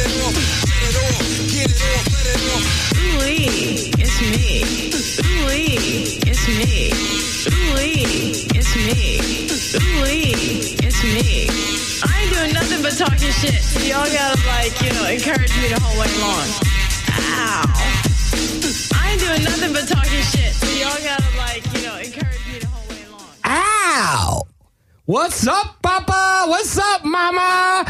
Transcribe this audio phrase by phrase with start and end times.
[0.00, 0.40] it
[4.02, 4.60] it's me.
[5.24, 6.92] Ooh-wee, it's me.
[7.48, 9.20] Ooh-wee, it's me.
[9.76, 11.48] Ooh-wee, it's me.
[12.02, 13.60] I ain't doing nothing but talking shit.
[13.88, 16.48] Y'all gotta like, you know, encourage me the whole way long.
[17.08, 17.64] Ow.
[18.94, 20.52] I ain't doing nothing but talking shit.
[20.78, 23.28] Y'all gotta like, you know, encourage me the whole way long.
[23.44, 24.42] Ow!
[25.06, 26.44] What's up, Papa?
[26.46, 27.86] What's up, Mama?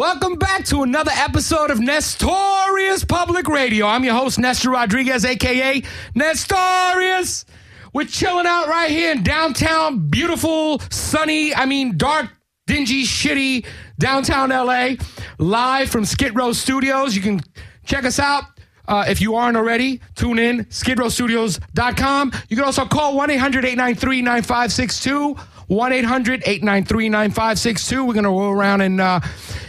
[0.00, 3.84] Welcome back to another episode of Nestorius Public Radio.
[3.84, 5.82] I'm your host, Nestor Rodriguez, aka
[6.14, 7.44] Nestorius.
[7.92, 12.30] We're chilling out right here in downtown, beautiful, sunny, I mean, dark,
[12.66, 13.66] dingy, shitty
[13.98, 14.92] downtown LA,
[15.36, 17.14] live from Skid Row Studios.
[17.14, 17.42] You can
[17.84, 18.44] check us out.
[18.88, 22.32] Uh, if you aren't already, tune in, skidrowstudios.com.
[22.48, 25.36] You can also call 1 800 893 9562.
[25.70, 28.04] 1 800 893 9562.
[28.04, 29.20] We're going to roll around and uh,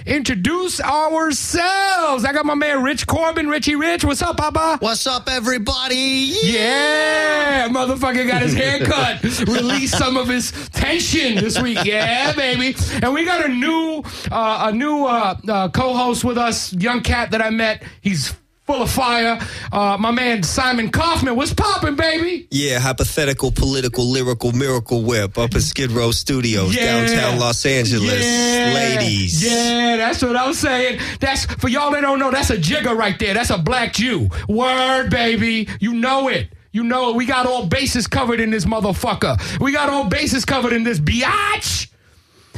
[0.08, 2.26] introduce ourselves.
[2.26, 3.48] I got my man Rich Corbin.
[3.48, 4.04] Richie Rich.
[4.04, 4.78] What's up, Papa?
[4.80, 6.34] What's up, everybody?
[6.42, 9.22] Yeah, motherfucker got his hair cut.
[9.48, 11.78] Released some of his tension this week.
[11.86, 12.76] Yeah, baby.
[13.04, 17.30] And we got a new, uh, a new uh, uh, co-host with us, young cat
[17.30, 17.84] that I met.
[18.02, 18.34] He's
[18.72, 19.38] full of fire.
[19.72, 21.36] Uh, my man Simon Kaufman.
[21.36, 22.48] What's popping, baby?
[22.52, 27.06] Yeah, hypothetical, political, lyrical, miracle whip up at Skid Row Studios, Yeah.
[27.06, 28.24] downtown Los Angeles.
[28.26, 28.72] Yeah.
[28.74, 29.44] Ladies.
[29.44, 31.00] Yeah, that's what I'm saying.
[31.20, 32.32] That's for y'all that don't know.
[32.32, 33.34] That's a jigger right there.
[33.34, 34.30] That's a black Jew.
[34.48, 35.68] Word, baby.
[35.82, 36.48] You know it.
[36.72, 37.16] You know it.
[37.18, 39.60] We got all bases covered in this motherfucker.
[39.60, 41.90] We got all bases covered in this biatch.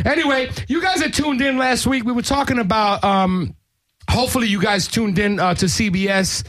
[0.05, 3.03] Anyway, you guys that tuned in last week, we were talking about.
[3.03, 3.55] um
[4.13, 6.43] Hopefully, you guys tuned in uh, to CBS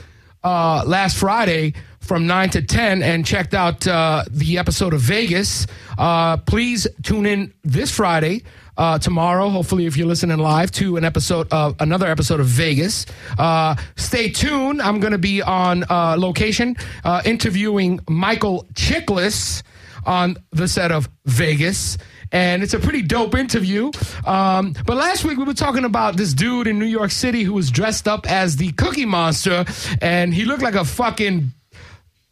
[0.45, 5.67] uh, last Friday from 9 to 10 and checked out uh, the episode of Vegas.
[5.97, 8.43] Uh, please tune in this Friday,
[8.77, 13.07] uh, tomorrow, hopefully, if you're listening live, to an episode of another episode of Vegas.
[13.39, 14.83] Uh, stay tuned.
[14.83, 15.87] I'm going to be on
[16.21, 16.77] location
[17.25, 19.63] interviewing Michael Chiklis
[20.05, 21.97] on the set of Vegas.
[22.35, 23.93] And it's a pretty dope interview.
[24.27, 27.53] Um, but last week we were talking about this dude in New York City who
[27.53, 29.65] was dressed up as the Cookie Monster,
[30.03, 31.53] and he looked like a fucking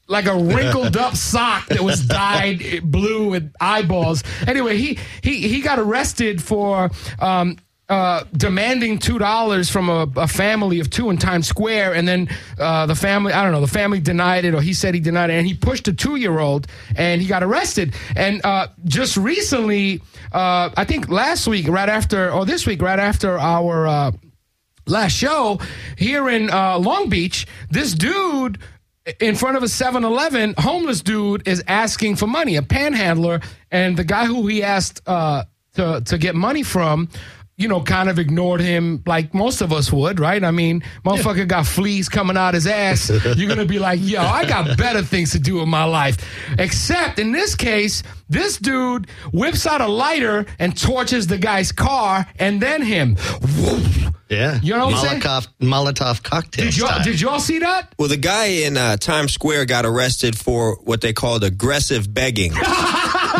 [0.09, 4.25] like a wrinkled up sock that was dyed blue with eyeballs.
[4.47, 6.91] Anyway, he he he got arrested for
[7.21, 7.57] um,
[7.93, 12.27] uh, demanding two dollars from a, a family of two in Times Square, and then
[12.59, 15.29] uh, the family I don't know the family denied it or he said he denied
[15.29, 16.67] it, and he pushed a two year old
[16.97, 17.95] and he got arrested.
[18.17, 20.01] And uh, just recently,
[20.33, 24.13] uh, I think last week, right after or this week, right after our uh,
[24.87, 25.61] last show
[25.99, 28.59] here in uh, Long Beach, this dude
[29.21, 34.05] in front of a 7-Eleven, homeless dude is asking for money, a panhandler, and the
[34.05, 37.11] guy who he asked uh, to to get money from.
[37.63, 40.43] You know, kind of ignored him like most of us would, right?
[40.43, 43.09] I mean, motherfucker got fleas coming out his ass.
[43.37, 46.19] You're gonna be like, yo, I got better things to do in my life.
[46.59, 52.27] Except in this case, this dude whips out a lighter and torches the guy's car
[52.39, 53.17] and then him.
[54.29, 54.59] Yeah.
[54.63, 55.21] You know what I'm saying?
[55.21, 57.95] Molotov, Molotov cocktail Did y'all, did y'all see that?
[57.99, 62.53] Well, the guy in uh, Times Square got arrested for what they called aggressive begging.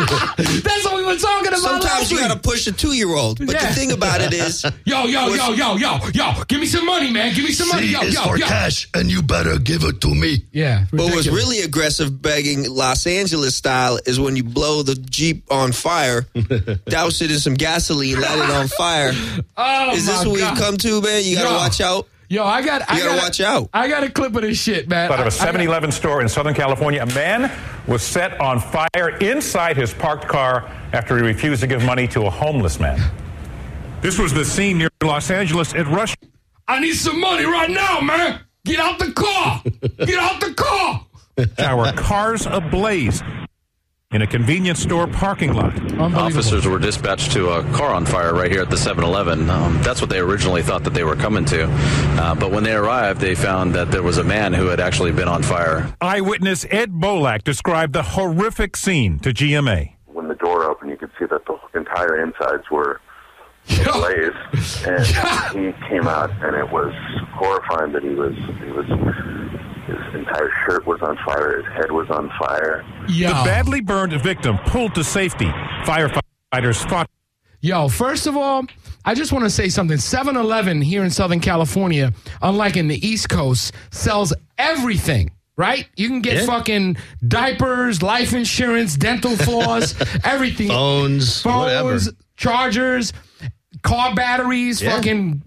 [0.37, 1.59] That's what we were talking about.
[1.59, 2.27] Sometimes you week.
[2.27, 3.45] got to push a two year old.
[3.45, 3.69] But Yeah.
[3.69, 7.11] the thing about it is, Yo, yo, yo, yo, yo, yo, give me some money,
[7.11, 7.33] man.
[7.33, 7.87] Give me some money.
[7.87, 8.45] C Yo, is yo, for yo.
[8.45, 10.45] cash, and you better give it to me.
[10.51, 10.85] Yeah.
[10.91, 11.43] what was ridiculous.
[11.43, 16.25] really aggressive begging, Los Angeles style, is when you blow the Jeep on fire,
[16.87, 19.11] douse it in some gasoline, light it on fire.
[19.57, 20.51] Oh, Is this my what God.
[20.55, 21.23] we've come to, man?
[21.23, 21.55] You got to Yo.
[21.55, 22.07] watch out.
[22.29, 22.89] Yo, I got.
[22.89, 23.69] I You gotta got watch out.
[23.73, 25.11] I got a clip of this shit, man.
[25.11, 27.51] Out of a 7 Eleven store in Southern California, a man
[27.87, 32.25] was set on fire inside his parked car after he refused to give money to
[32.25, 32.99] a homeless man.
[34.01, 36.15] This was the scene near Los Angeles at Rush.
[36.67, 38.41] I, I need some money right now, man.
[38.65, 39.61] Get out the car.
[40.05, 41.05] Get out the car.
[41.59, 43.21] Our cars ablaze
[44.13, 45.73] in a convenience store parking lot.
[45.99, 49.49] Officers were dispatched to a car on fire right here at the 7 Eleven.
[49.49, 51.65] Um, that's what they originally thought that they were coming to.
[51.69, 55.11] Uh, but when they arrived, they found that there was a man who had actually
[55.11, 55.93] been on fire.
[55.99, 59.93] Eyewitness Ed Bolak described the horrific scene to GMA.
[60.07, 63.01] when the door opened, you could see that the entire insides were
[63.65, 63.83] Yo.
[63.89, 65.05] ablaze, and
[65.55, 66.93] he came out, and it was
[67.31, 68.85] horrifying that he was he was
[69.85, 72.83] his entire shirt was on fire, his head was on fire.
[73.07, 73.27] Yo.
[73.29, 75.51] The badly burned victim pulled to safety.
[75.85, 77.09] Firefighters fought
[77.61, 78.65] Yo, first of all,
[79.05, 79.97] I just want to say something.
[79.97, 85.31] 7 Eleven here in Southern California, unlike in the East Coast, sells everything.
[85.55, 85.87] Right?
[85.95, 86.45] You can get Yeah.
[86.47, 86.97] fucking
[87.27, 89.93] diapers, life insurance, dental floss,
[90.25, 90.67] everything.
[90.69, 91.99] Phones, Phones, whatever.
[92.35, 93.13] chargers,
[93.83, 94.95] car batteries, Yeah.
[94.95, 95.43] fucking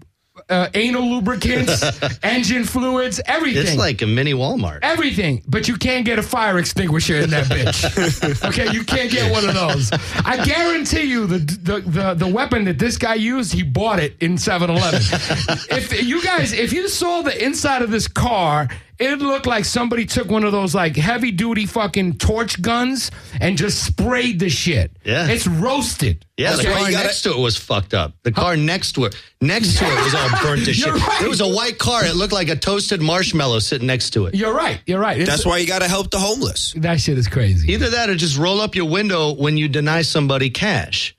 [0.49, 1.83] uh, anal lubricants,
[2.23, 3.63] engine fluids, everything.
[3.63, 4.79] It's like a mini Walmart.
[4.81, 8.43] Everything, but you can't get a fire extinguisher in that bitch.
[8.49, 9.91] okay, you can't get one of those.
[10.25, 14.15] I guarantee you, the the the, the weapon that this guy used, he bought it
[14.19, 15.01] in 7-Eleven.
[15.69, 18.67] if you guys, if you saw the inside of this car,
[18.99, 23.57] it looked like somebody took one of those like heavy duty fucking torch guns and
[23.57, 24.91] just sprayed the shit.
[25.03, 25.27] Yeah.
[25.27, 26.25] it's roasted.
[26.37, 28.13] Yeah, the car you gotta- next to it was fucked up.
[28.23, 30.85] The car next to it, next to it was all burnt to shit.
[30.87, 31.19] You're right.
[31.19, 32.05] There was a white car.
[32.05, 34.35] It looked like a toasted marshmallow sitting next to it.
[34.35, 34.79] You're right.
[34.85, 35.17] You're right.
[35.19, 36.73] It's- That's why you got to help the homeless.
[36.77, 37.71] that shit is crazy.
[37.73, 41.15] Either that or just roll up your window when you deny somebody cash.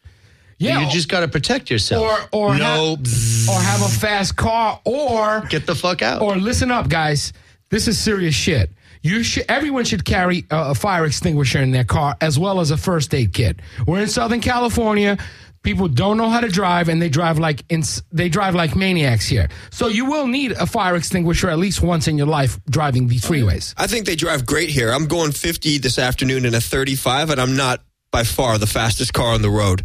[0.61, 2.03] Yeah, you just got to protect yourself.
[2.33, 6.21] or or no, have, or have a fast car or get the fuck out.
[6.21, 7.33] or listen up, guys.
[7.71, 8.71] This is serious shit.
[9.03, 9.45] You should.
[9.49, 13.15] Everyone should carry a, a fire extinguisher in their car as well as a first
[13.15, 13.61] aid kit.
[13.87, 15.19] We're in Southern California.
[15.63, 19.27] People don't know how to drive, and they drive like ins- they drive like maniacs
[19.27, 19.49] here.
[19.71, 23.23] So you will need a fire extinguisher at least once in your life driving these
[23.23, 23.75] freeways.
[23.77, 24.91] I think they drive great here.
[24.91, 29.13] I'm going 50 this afternoon in a 35, and I'm not by far the fastest
[29.13, 29.85] car on the road.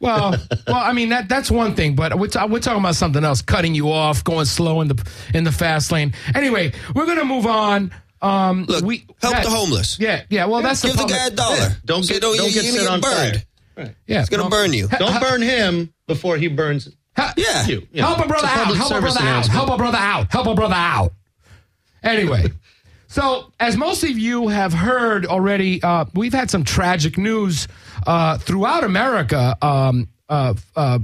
[0.00, 0.36] Well,
[0.66, 3.42] well, I mean that that's one thing, but we're, ta- we're talking about something else:
[3.42, 6.14] cutting you off, going slow in the in the fast lane.
[6.34, 7.92] Anyway, we're gonna move on.
[8.22, 9.98] Um, Look, we help yeah, the homeless.
[9.98, 10.44] Yeah, yeah.
[10.46, 11.68] Well, that's Give the the guy a dollar.
[11.84, 13.44] Don't get- don't you're, get you're set gonna on burned.
[13.76, 13.94] fire.
[14.06, 14.48] Yeah, It's gonna no.
[14.50, 14.88] burn you.
[14.88, 17.66] Don't burn him before he burns Ha- Yeah.
[17.66, 17.86] you.
[17.92, 18.08] you know.
[18.08, 18.76] help a It's brother out.
[18.76, 19.46] Help a brother out.
[19.46, 20.32] Help a brother out.
[20.32, 21.12] Help a brother out.
[22.02, 22.44] Anyway,
[23.08, 27.66] so as most of you have heard already, uh, we've had some tragic news
[28.08, 29.56] uh, throughout America.
[29.60, 30.98] Um, uh, uh,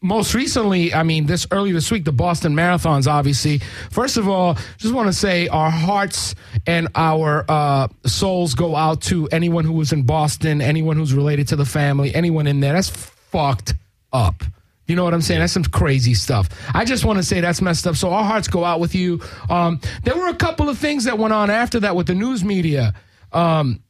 [0.00, 3.58] most recently, I mean, this early this week, the Boston Marathons, obviously.
[3.90, 6.34] First of all, just want to say our hearts
[6.66, 11.48] and our uh, souls go out to anyone who was in Boston, anyone who's related
[11.48, 12.72] to the family, anyone in there.
[12.72, 13.74] That's fucked
[14.12, 14.42] up.
[14.86, 15.40] You know what I'm saying?
[15.40, 16.48] That's some crazy stuff.
[16.72, 17.96] I just want to say that's messed up.
[17.96, 19.20] So our hearts go out with you.
[19.50, 22.42] Um, there were a couple of things that went on after that with the news
[22.42, 22.94] media.
[23.32, 23.82] Um,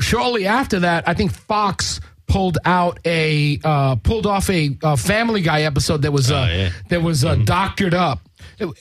[0.00, 5.40] shortly after that, I think Fox pulled out a uh, pulled off a, uh Family
[5.40, 6.70] Guy episode that was uh, Oh, yeah.
[6.90, 8.20] that was uh, doctored up.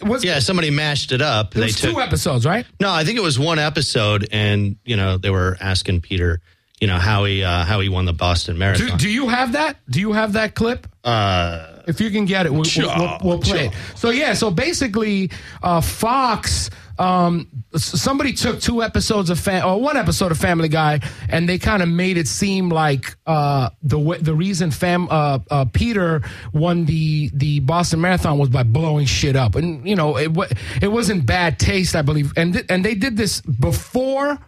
[0.02, 1.56] Was Yeah, somebody mashed it up.
[1.56, 2.66] It was two episodes, right?
[2.82, 6.42] No, I think it was one episode, and you know they were asking Peter,
[6.82, 8.98] you know how he uh, how he won the Boston Do, Marathon.
[8.98, 9.78] do you have that?
[9.90, 10.88] Do you have that clip?
[11.08, 13.74] Uh, If you can get it, we'll, we'll, we'll, we'll play it.
[13.96, 15.32] So yeah, so basically,
[15.64, 16.70] uh, Fox.
[17.00, 21.00] Um, somebody took two episodes of fam- or one episode of Family Guy,
[21.30, 25.38] and they kind of made it seem like uh, the w- the reason fam uh,
[25.52, 26.24] uh, Peter
[26.54, 30.48] won the the Boston Marathon was by blowing shit up, and you know it wa
[30.82, 34.40] it wasn't bad taste, I believe, and th- and they did this before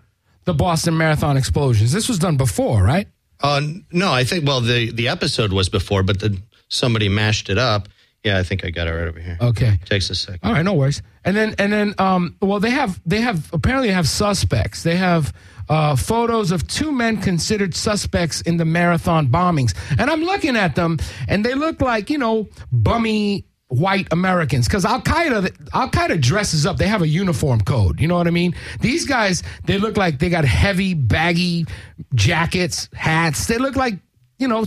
[0.46, 1.92] the Boston Marathon explosions.
[1.92, 3.08] This was done before, right?
[3.42, 7.58] uh, no, I think well the the episode was before, but the, somebody mashed it
[7.58, 7.90] up.
[8.24, 9.38] Yeah, I think I got it right over here.
[9.40, 9.80] Okay.
[9.86, 10.40] Takes a second.
[10.44, 11.02] All right, no worries.
[11.24, 14.84] And then and then um well they have they have apparently have suspects.
[14.84, 15.34] They have
[15.70, 19.76] uh, photos of two men considered suspects in the marathon bombings.
[20.00, 24.84] And I'm looking at them and they look like, you know, bummy white Americans cuz
[24.84, 26.78] Al Qaeda Al Qaeda dresses up.
[26.78, 28.02] They have a uniform code.
[28.02, 28.56] You know what I mean?
[28.82, 31.68] These guys, they look like they got heavy baggy
[32.16, 33.46] jackets, hats.
[33.46, 33.94] They look like,
[34.40, 34.66] you know,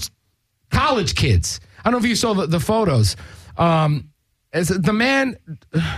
[0.71, 1.61] college kids.
[1.85, 3.17] I don't know if you saw the, the photos.
[3.57, 4.11] Um,
[4.53, 5.37] the man,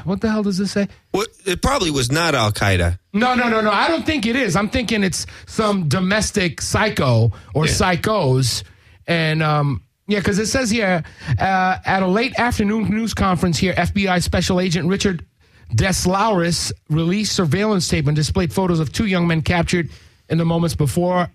[0.05, 0.89] what the hell does this say?
[1.11, 2.99] What, it probably was not Al Qaeda.
[3.13, 3.71] No, no, no, no.
[3.71, 4.55] I don't think it is.
[4.55, 8.63] I'm thinking it's some domestic psycho or psychos.
[9.07, 11.03] And um, yeah, because it says here
[11.39, 15.27] uh, at a late afternoon news conference here, FBI Special Agent Richard
[15.75, 19.91] DesLauriers released surveillance tape and displayed photos of two young men captured
[20.29, 21.29] in the moments before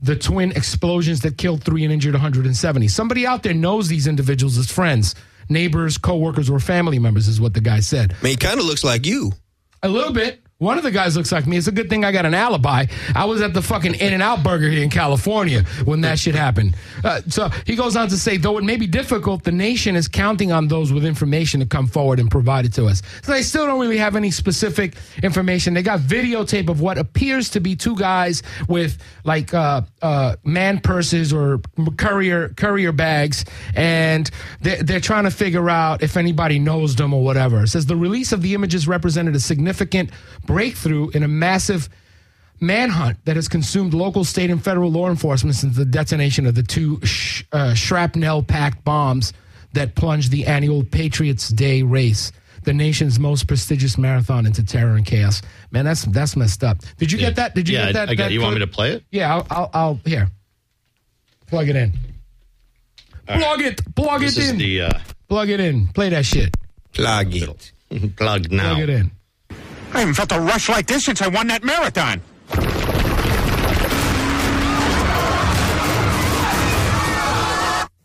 [0.00, 2.88] the twin explosions that killed three and injured 170.
[2.88, 5.14] Somebody out there knows these individuals as friends,
[5.48, 8.14] neighbors, co-workers, or family members, is what the guy said.
[8.20, 9.32] I mean, he kind of looks like you.
[9.82, 10.40] A little bit.
[10.60, 11.56] One of the guys looks like me.
[11.56, 12.86] It's a good thing I got an alibi.
[13.14, 16.34] I was at the fucking In and Out Burger here in California when that shit
[16.34, 16.74] happened.
[17.04, 20.08] Uh, so he goes on to say, though it may be difficult, the nation is
[20.08, 23.02] counting on those with information to come forward and provide it to us.
[23.22, 25.74] So they still don't really have any specific information.
[25.74, 30.80] They got videotape of what appears to be two guys with like uh, uh, man
[30.80, 31.60] purses or
[31.96, 33.44] courier courier bags,
[33.76, 34.28] and
[34.60, 37.62] they're, they're trying to figure out if anybody knows them or whatever.
[37.62, 40.10] It says the release of the images represented a significant
[40.48, 41.90] breakthrough in a massive
[42.58, 46.62] manhunt that has consumed local, state, and federal law enforcement since the detonation of the
[46.62, 49.34] two sh- uh, shrapnel-packed bombs
[49.74, 52.32] that plunged the annual Patriots Day race.
[52.64, 55.42] The nation's most prestigious marathon into terror and chaos.
[55.70, 56.78] Man, that's that's messed up.
[56.96, 57.54] Did you get that?
[57.54, 58.08] Did you yeah, get that?
[58.08, 58.24] I got.
[58.24, 59.04] that You want me to play it?
[59.10, 60.28] Yeah, I'll, I'll, I'll here.
[61.46, 61.92] Plug it in.
[63.26, 63.94] Plug it.
[63.94, 64.58] Plug This it is in.
[64.58, 65.86] the uh, Plug it in.
[65.88, 66.56] Play that shit.
[66.92, 67.72] Plug it.
[68.16, 68.74] Plug now.
[68.74, 69.10] Plug it in.
[69.92, 72.20] I haven't felt a rush like this since I won that marathon.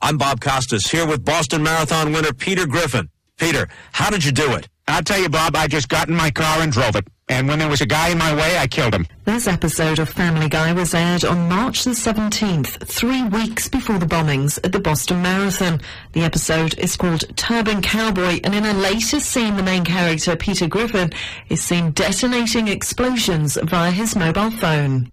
[0.01, 3.09] I'm Bob Costas here with Boston Marathon winner Peter Griffin.
[3.37, 4.67] Peter, how did you do it?
[4.87, 7.07] I'll tell you, Bob, I just got in my car and drove it.
[7.29, 9.07] And when there was a guy in my way, I killed him.
[9.23, 14.05] This episode of Family Guy was aired on March the 17th, three weeks before the
[14.05, 15.79] bombings at the Boston Marathon.
[16.11, 20.67] The episode is called Turban Cowboy, and in a later scene, the main character, Peter
[20.67, 21.11] Griffin,
[21.47, 25.09] is seen detonating explosions via his mobile phone.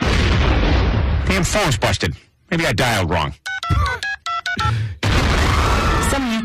[0.00, 2.14] Damn phone's busted.
[2.52, 3.34] Maybe I dialed wrong.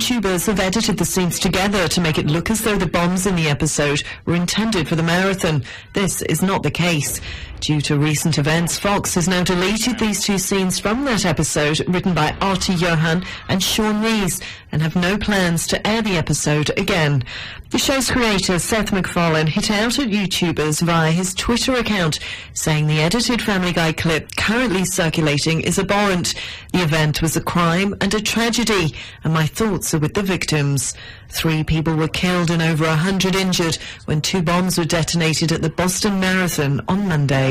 [0.09, 3.35] YouTubers have edited the scenes together to make it look as though the bombs in
[3.35, 5.63] the episode were intended for the marathon.
[5.93, 7.21] This is not the case.
[7.59, 12.13] Due to recent events, Fox has now deleted these two scenes from that episode written
[12.13, 14.39] by Artie Johann and Shawn Ries
[14.71, 17.23] and have no plans to air the episode again.
[17.71, 22.19] The show's creator, Seth MacFarlane, hit out at YouTubers via his Twitter account,
[22.53, 26.33] saying the edited Family Guy clip currently circulating is abhorrent.
[26.73, 30.95] The event was a crime and a tragedy, and my thoughts are with the victims.
[31.29, 35.61] Three people were killed and over a hundred injured when two bombs were detonated at
[35.61, 37.48] the Boston Marathon on Monday.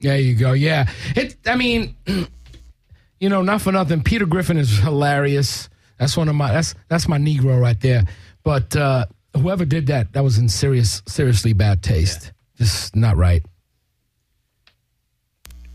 [0.00, 0.52] There you go.
[0.52, 0.90] Yeah.
[1.14, 1.36] It.
[1.46, 1.96] I mean,
[3.20, 4.02] you know, not for nothing.
[4.02, 5.68] Peter Griffin is hilarious.
[5.98, 6.52] That's one of my.
[6.52, 8.04] That's that's my Negro right there.
[8.42, 12.32] But uh, whoever did that, that was in serious, seriously bad taste.
[12.58, 13.42] Just not right.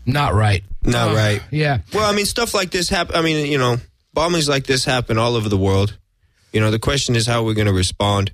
[0.06, 0.64] Not right.
[0.82, 1.42] Not Uh, right.
[1.50, 1.78] Yeah.
[1.92, 3.14] Well, I mean, stuff like this happen.
[3.14, 3.76] I mean, you know,
[4.16, 5.96] bombings like this happen all over the world.
[6.52, 8.32] You know, the question is how we're going to respond.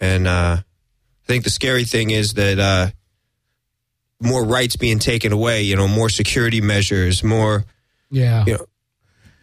[0.00, 2.90] And uh, I think the scary thing is that uh,
[4.20, 5.62] more rights being taken away.
[5.62, 7.64] You know, more security measures, more
[8.10, 8.44] Yeah.
[8.46, 8.66] you know,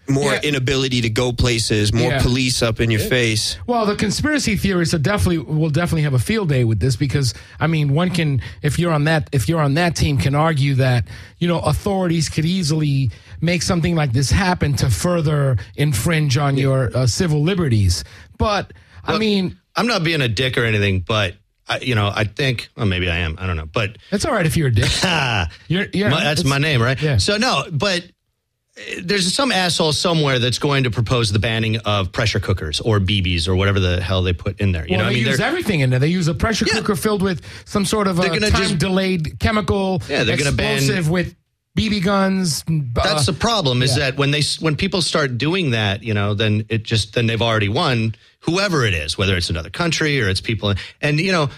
[0.09, 0.39] more Yeah.
[0.41, 2.21] inability to go places, more Yeah.
[2.21, 3.57] police up in your face.
[3.67, 7.33] Well, the conspiracy theorists are definitely will definitely have a field day with this because
[7.59, 10.75] I mean, one can if you're on that if you're on that team can argue
[10.75, 11.05] that
[11.39, 13.09] you know authorities could easily
[13.41, 18.03] make something like this happen to further infringe on your uh, civil liberties.
[18.37, 18.71] But
[19.03, 21.35] I mean, I'm not being a dick or anything, but
[21.69, 23.35] I, you know, I think, well, maybe I am.
[23.39, 24.89] I don't know, but it's all right if you're a dick.
[25.67, 27.01] You're, yeah, my- that's my name, right?
[27.01, 27.17] Yeah.
[27.17, 32.11] So no, but uh, there's some asshole somewhere that's going to propose the banning of
[32.11, 34.85] pressure cookers or BBs or whatever the hell they put in there.
[34.87, 35.99] You well, know, they I mean, use They're- everything in there.
[35.99, 36.75] They use a pressure Yeah.
[36.75, 40.51] cooker filled with some sort of a gonna just- time delayed chemical Yeah, they're gonna
[40.53, 41.35] ban- explosive with
[41.77, 42.63] BB guns.
[42.67, 44.05] uh, that's the problem is yeah.
[44.11, 47.41] that when they when people start doing that, you know, then it just then they've
[47.41, 50.73] already won whoever it is, whether it's another country or it's people.
[51.01, 51.49] And you know,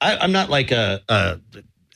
[0.00, 1.40] I, I'm not like a, a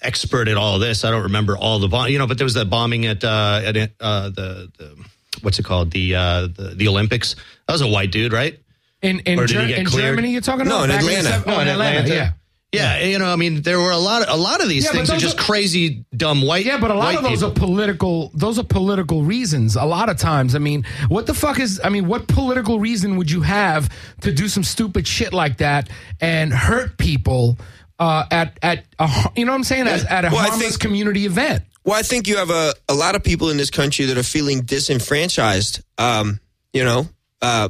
[0.03, 1.05] expert at all of this.
[1.05, 3.63] I don't remember all the bomb, you know, but there was that bombing at uh,
[3.65, 5.05] at uh, the, the
[5.43, 7.37] what's it called the, uh, the the Olympics.
[7.67, 8.59] That was a white dude, right?
[9.03, 9.87] in in, Or did he Ger- get in?
[9.87, 10.31] Germany.
[10.31, 10.79] You're talking about?
[10.79, 11.23] No, in Atlanta.
[11.23, 12.09] the sev- No, oh, in Atlanta.
[12.09, 12.33] Yeah.
[12.73, 14.93] Yeah, you know, I mean, there were a lot, Of, a lot of these Yeah,
[14.93, 16.65] things are just are- crazy, dumb white.
[16.65, 17.51] Yeah, but a lot of those people.
[17.51, 18.31] are political.
[18.33, 19.77] Those are political reasons.
[19.77, 21.81] A lot of times, I mean, what the fuck is?
[21.85, 23.91] I mean, what political reason would you have
[24.23, 27.59] to do some stupid shit like that and hurt people
[27.99, 29.87] uh, at at a, you know what I'm saying?
[29.87, 31.65] As, at a Well, I harmless think- community event.
[31.85, 34.23] Well, I think you have a, a lot of people in this country that are
[34.23, 35.83] feeling disenfranchised.
[35.99, 36.39] Um,
[36.73, 37.07] you know,
[37.43, 37.69] uh,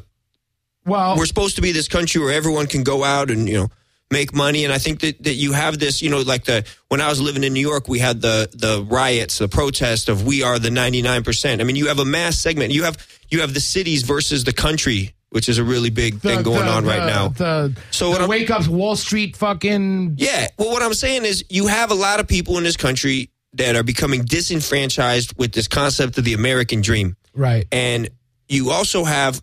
[0.86, 3.68] Well, we're supposed to be this country where everyone can go out and you know
[4.12, 4.64] make money.
[4.64, 7.20] And i think that, that you have this you know like the when i was
[7.20, 10.68] living in new york we had the the riots the protest of we are the
[10.68, 12.72] 99% i mean you have a mass segment.
[12.72, 12.96] You have
[13.30, 16.66] you have the cities versus the country which is a really big the- thing going
[16.66, 17.28] the- on right the- now.
[17.28, 20.48] The So what wake ups Wall Street fucking yeah.
[20.58, 23.74] Well what i'm saying is you have a lot of people in this country that
[23.76, 27.16] are becoming disenfranchised with this concept of the american dream.
[27.34, 27.66] Right.
[27.72, 28.10] and
[28.48, 29.40] you also have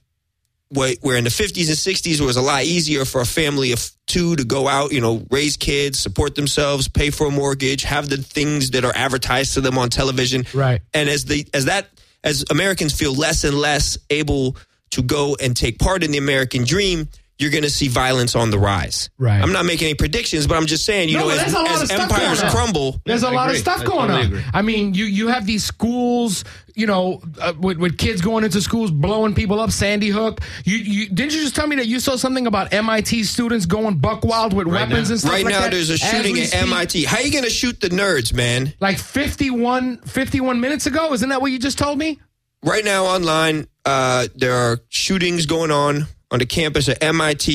[0.69, 3.89] where, in the 50s and 60s it was a lot easier for a family of
[4.07, 8.09] two to go out, you know, raise kids, support themselves, pay for a mortgage, have
[8.09, 10.45] the things that are advertised to them on television.
[10.53, 10.81] Right.
[10.93, 11.87] And as the as that
[12.23, 14.57] as Americans feel less and less able
[14.91, 17.07] to go and take part in the American dream,
[17.39, 19.09] you're going to see violence on the rise.
[19.17, 19.41] Right.
[19.41, 21.59] I'm not making any predictions, but I'm just saying, you No, know, as, there's a
[21.59, 22.55] lot as of stuff empires going on.
[22.55, 24.19] crumble, There's a I lot of stuff I going on.
[24.25, 24.43] agree.
[24.53, 26.43] I mean, you you have these schools,
[26.75, 29.71] you know, uh, with, with kids going into schools blowing people up.
[29.71, 30.41] Sandy Hook.
[30.65, 33.97] You, you didn't you just tell me that you saw something about MIT students going
[33.99, 35.13] buck wild with Right weapons now.
[35.13, 35.71] and stuff right like now that?
[35.71, 36.61] there's a shooting at speak?
[36.63, 37.03] MIT.
[37.05, 38.73] How are you going to shoot the nerds, man?
[38.81, 41.13] Like 51, 51 minutes ago.
[41.13, 42.19] Isn't that what you just told me?
[42.61, 47.47] right now online uh, there are shootings going on on the campus of mit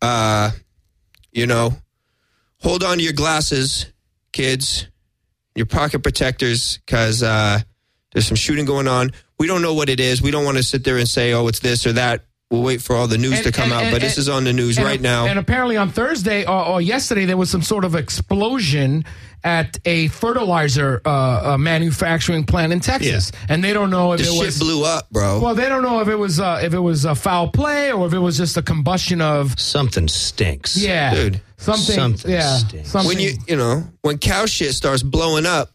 [0.00, 0.50] uh,
[1.32, 1.72] you know
[2.60, 3.86] hold on to your glasses
[4.32, 4.86] kids
[5.54, 7.60] your pocket protectors because uh,
[8.12, 9.10] There's some shooting going on.
[9.38, 10.22] We don't know what it is.
[10.22, 12.24] We don't want to sit there and say, oh, it's this or that.
[12.50, 13.82] We'll wait for all the news And- to come and- out.
[13.84, 15.26] and- but this is on the news right now.
[15.26, 19.04] And apparently on Thursday or, or yesterday, there was some sort of explosion
[19.44, 24.26] at a fertilizer uh, uh, manufacturing plant in Texas, and they don't know if the
[24.26, 24.58] it shit was.
[24.58, 25.40] blew up, bro.
[25.40, 28.06] well, they don't know if it was uh, if it was a foul play or
[28.06, 30.76] if it was just a combustion of Something stinks.
[30.76, 31.40] yeah, Dude.
[31.56, 32.90] something, Something yeah, stinks.
[32.90, 33.08] something.
[33.08, 35.70] when you you know when cow shit starts blowing up,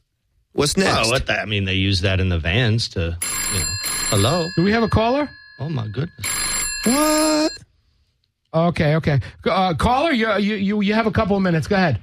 [0.53, 1.07] what's next?
[1.07, 3.17] Oh, what the, I mean, they use that in the vans to,
[3.53, 3.65] you know.
[4.09, 4.47] Hello.
[4.55, 5.29] do we have a caller?
[5.59, 6.25] Oh my goodness.
[6.85, 7.51] What?
[8.53, 9.19] Okay, okay.
[9.45, 11.67] Uh, caller, you, you you you have a couple of minutes.
[11.67, 11.99] Go ahead.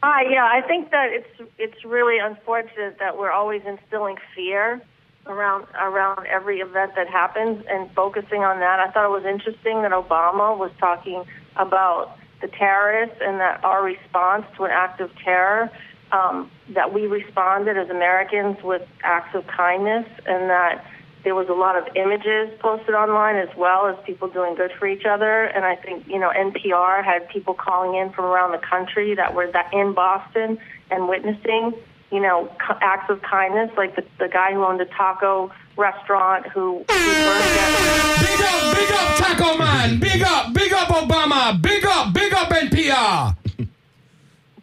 [0.00, 4.80] Hi, yeah, I think that it's it's really unfortunate that we're always instilling fear
[5.26, 8.78] around around every event that happens and focusing on that.
[8.78, 11.24] I thought it was interesting that Obama was talking
[11.56, 15.68] about the terrorists and that our response to an act of terror
[16.12, 20.84] um, that we responded as Americans with acts of kindness and that
[21.24, 24.86] there was a lot of images posted online as well as people doing good for
[24.86, 25.44] each other.
[25.44, 29.34] And I think, you know, NPR had people calling in from around the country that
[29.34, 30.58] were that in Boston
[30.90, 31.74] and witnessing,
[32.10, 36.78] you know, acts of kindness, like the, the guy who owned a taco restaurant who,
[36.78, 36.84] who.
[36.86, 40.00] Big up, big up, Taco Man.
[40.00, 41.60] Big up, big up, Obama.
[41.60, 43.36] Big up, big up, NPR.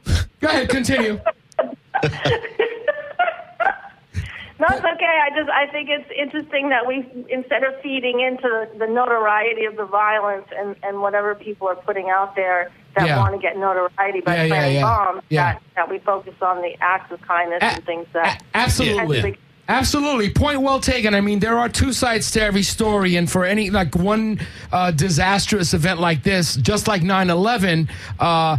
[0.40, 1.20] Go ahead, continue.
[4.58, 5.20] No, it's okay.
[5.22, 9.76] I just I think it's interesting that we instead of feeding into the, notoriety of
[9.76, 13.18] the violence and, and whatever people are putting out there that Yeah.
[13.20, 14.82] want to get notoriety by Yeah, yeah, planting yeah.
[14.82, 19.38] bombs, that, that we focus on the acts of kindness and things that Absolutely.
[19.68, 20.30] Absolutely.
[20.30, 21.16] Point well taken.
[21.16, 23.16] I mean, there are two sides to every story.
[23.16, 24.40] And for any, like one
[24.72, 28.58] uh, disastrous event like this, just like 9 11, uh,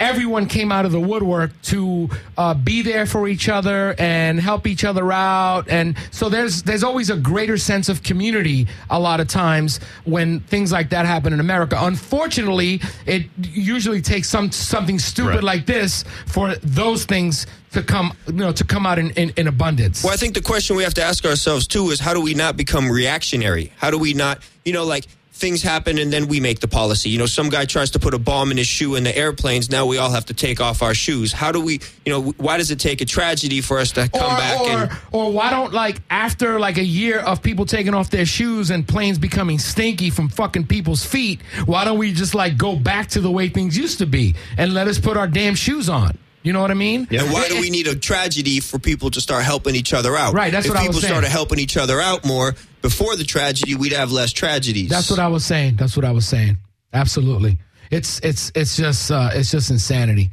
[0.00, 4.66] everyone came out of the woodwork to uh, be there for each other and help
[4.66, 5.68] each other out.
[5.68, 10.40] And so there's there's always a greater sense of community a lot of times when
[10.40, 11.76] things like that happen in America.
[11.78, 15.42] Unfortunately, it usually takes some something stupid Right.
[15.44, 19.46] like this for those things to come you know to come out in, in, in
[19.46, 20.02] abundance.
[20.02, 22.34] Well, I think the question we have to ask ourselves too is how do we
[22.34, 23.72] not become reactionary?
[23.76, 25.06] How do we not, you know, like
[25.40, 27.08] things happen and then we make the policy.
[27.10, 29.70] You know, some guy tries to put a bomb in his shoe in the airplanes.
[29.70, 31.32] Now we all have to take off our shoes.
[31.32, 34.32] How do we, you know, why does it take a tragedy for us to come
[34.32, 37.94] or, back or, and or why don't like after like a year of people taking
[37.94, 42.34] off their shoes and planes becoming stinky from fucking people's feet, why don't we just
[42.34, 45.26] like go back to the way things used to be and let us put our
[45.26, 46.18] damn shoes on?
[46.42, 47.06] You know what I mean?
[47.10, 50.32] And why do we need a tragedy for people to start helping each other out?
[50.32, 50.96] Right, that's if what I was saying.
[50.96, 54.88] If people started helping each other out more before the tragedy, we'd have less tragedies.
[54.88, 55.76] That's what I was saying.
[55.76, 56.56] That's what I was saying.
[56.92, 57.58] Absolutely.
[57.90, 60.30] It's it's it's just uh, it's just insanity.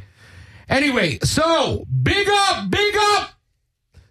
[0.70, 3.32] Anyway, so big up, big up.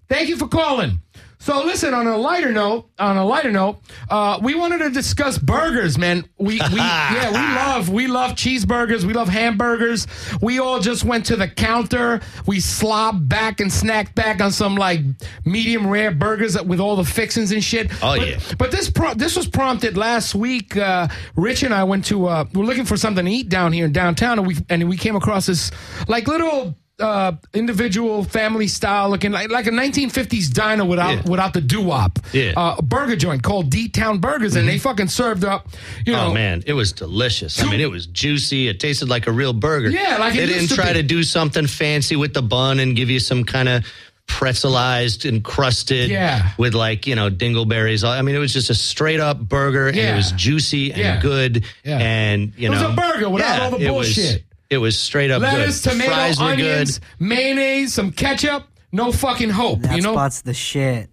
[0.09, 1.01] Thank you for calling.
[1.39, 3.79] So listen, on a lighter note, on a lighter note,
[4.11, 6.25] uh, we wanted to discuss burgers, man.
[6.39, 10.07] We, we yeah, we love we love cheeseburgers, we love hamburgers.
[10.41, 14.75] We all just went to the counter, we slobbed back and snacked back on some
[14.77, 15.01] like
[15.45, 17.91] medium rare burgers with all the fixings and shit.
[18.03, 18.39] Oh, But- yeah.
[18.59, 20.77] but this pro- this was prompted last week.
[20.77, 23.85] Uh, Rich and I went to uh, we're looking for something to eat down here
[23.85, 25.71] in downtown, and we and we came across this
[26.09, 31.61] like little uh, individual family style looking like like a 1950s diner without without the
[31.61, 32.19] doo wop.
[32.33, 32.53] Yeah.
[32.57, 35.69] Uh, a burger joint called D Town Burgers, and they fucking served up.
[36.07, 37.61] You know, oh man, it was delicious.
[37.63, 38.69] I mean, it was juicy.
[38.69, 39.91] It tasted like a real burger.
[39.91, 41.01] Yeah, like they didn't to try be.
[41.01, 43.85] to do something fancy with the bun and give you some kind of
[44.27, 46.51] pretzelized and crusted Yeah.
[46.59, 48.05] with like you know dingleberries.
[48.09, 50.15] I mean, it was just a straight up burger, and Yeah.
[50.15, 51.21] it was juicy and Yeah.
[51.21, 51.65] good.
[51.85, 51.99] Yeah.
[51.99, 54.45] And you know, It was know, a burger without yeah, all the bullshit.
[54.71, 55.91] It was straight up lettuce, good.
[55.93, 57.09] tomato, Fries were onions, good.
[57.21, 58.65] mayonnaise, some ketchup.
[58.93, 59.81] No fucking hope.
[59.81, 61.09] That you know, spot's the shit.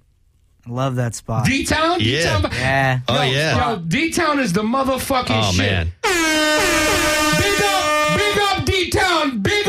[0.65, 1.45] I love that spot.
[1.45, 1.99] D Town.
[1.99, 2.39] D Yeah.
[2.39, 2.51] Town.
[2.53, 2.99] Yeah.
[3.09, 3.71] Oh, yeah.
[3.73, 5.57] Yo, D Town is the motherfucking Oh shit.
[5.57, 5.91] man,
[7.37, 9.62] Big up, big up D Town, big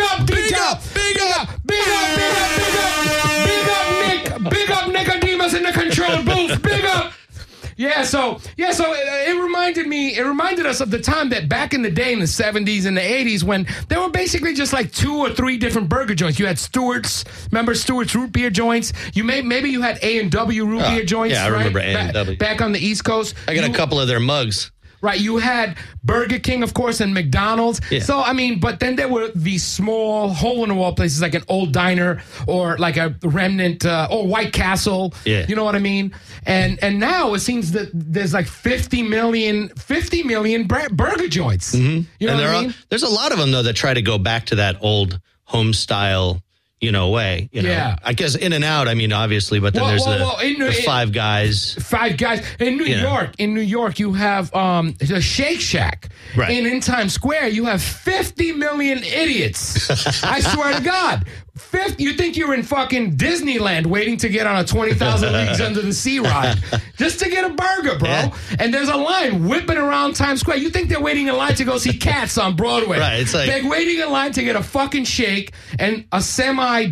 [7.76, 11.48] Yeah, so yeah, so it, it reminded me, it reminded us of the time that
[11.48, 14.72] back in the day in the '70s and the '80s when there were basically just
[14.72, 16.38] like two or three different burger joints.
[16.38, 18.92] You had Stewart's, remember Stewart's root beer joints.
[19.14, 21.34] You may maybe you had A and W root Oh, beer joints.
[21.34, 21.58] yeah, I right?
[21.58, 22.37] remember A&W.
[22.38, 23.34] back on the East Coast.
[23.48, 24.70] I got You- a couple of their mugs.
[25.04, 27.78] Right, you had Burger King, of course, and McDonald's.
[27.90, 28.00] Yeah.
[28.00, 31.34] So I mean, but then there were these small hole in the wall places like
[31.34, 35.12] an old diner or like a remnant uh, or White Castle.
[35.26, 35.44] Yeah.
[35.46, 36.14] you know what I mean.
[36.46, 41.74] And and now it seems that there's like 50 million, 50 million bur- burger joints.
[41.74, 42.74] You know and what there I are, mean?
[42.88, 45.74] there's a lot of them though that try to go back to that old home
[45.74, 46.42] style,
[46.85, 47.49] you know, way.
[47.53, 47.97] You know, Yeah.
[48.05, 48.87] I guess In and Out.
[48.87, 51.75] I mean, obviously, but then Well, there's well, the, well, in- the in- Five Guys.
[51.81, 53.11] Five guys in New You know.
[53.12, 53.31] York.
[53.38, 56.11] In New York, you have um, the Shake Shack.
[56.37, 56.51] Right.
[56.51, 59.90] And in Times Square, you have 50 million idiots.
[60.25, 61.27] I swear to God.
[61.56, 65.82] 50, you think you're in fucking Disneyland waiting to get on a 20,000 Leagues Under
[65.82, 66.56] the Sea ride
[66.96, 68.08] just to get a burger, bro.
[68.08, 68.34] Yeah.
[68.58, 70.56] And there's a line whipping around Times Square.
[70.56, 72.98] You think they're waiting in line to go see Cats on Broadway.
[72.98, 76.86] Right, it's like- they're waiting in line to get a fucking shake and a semi.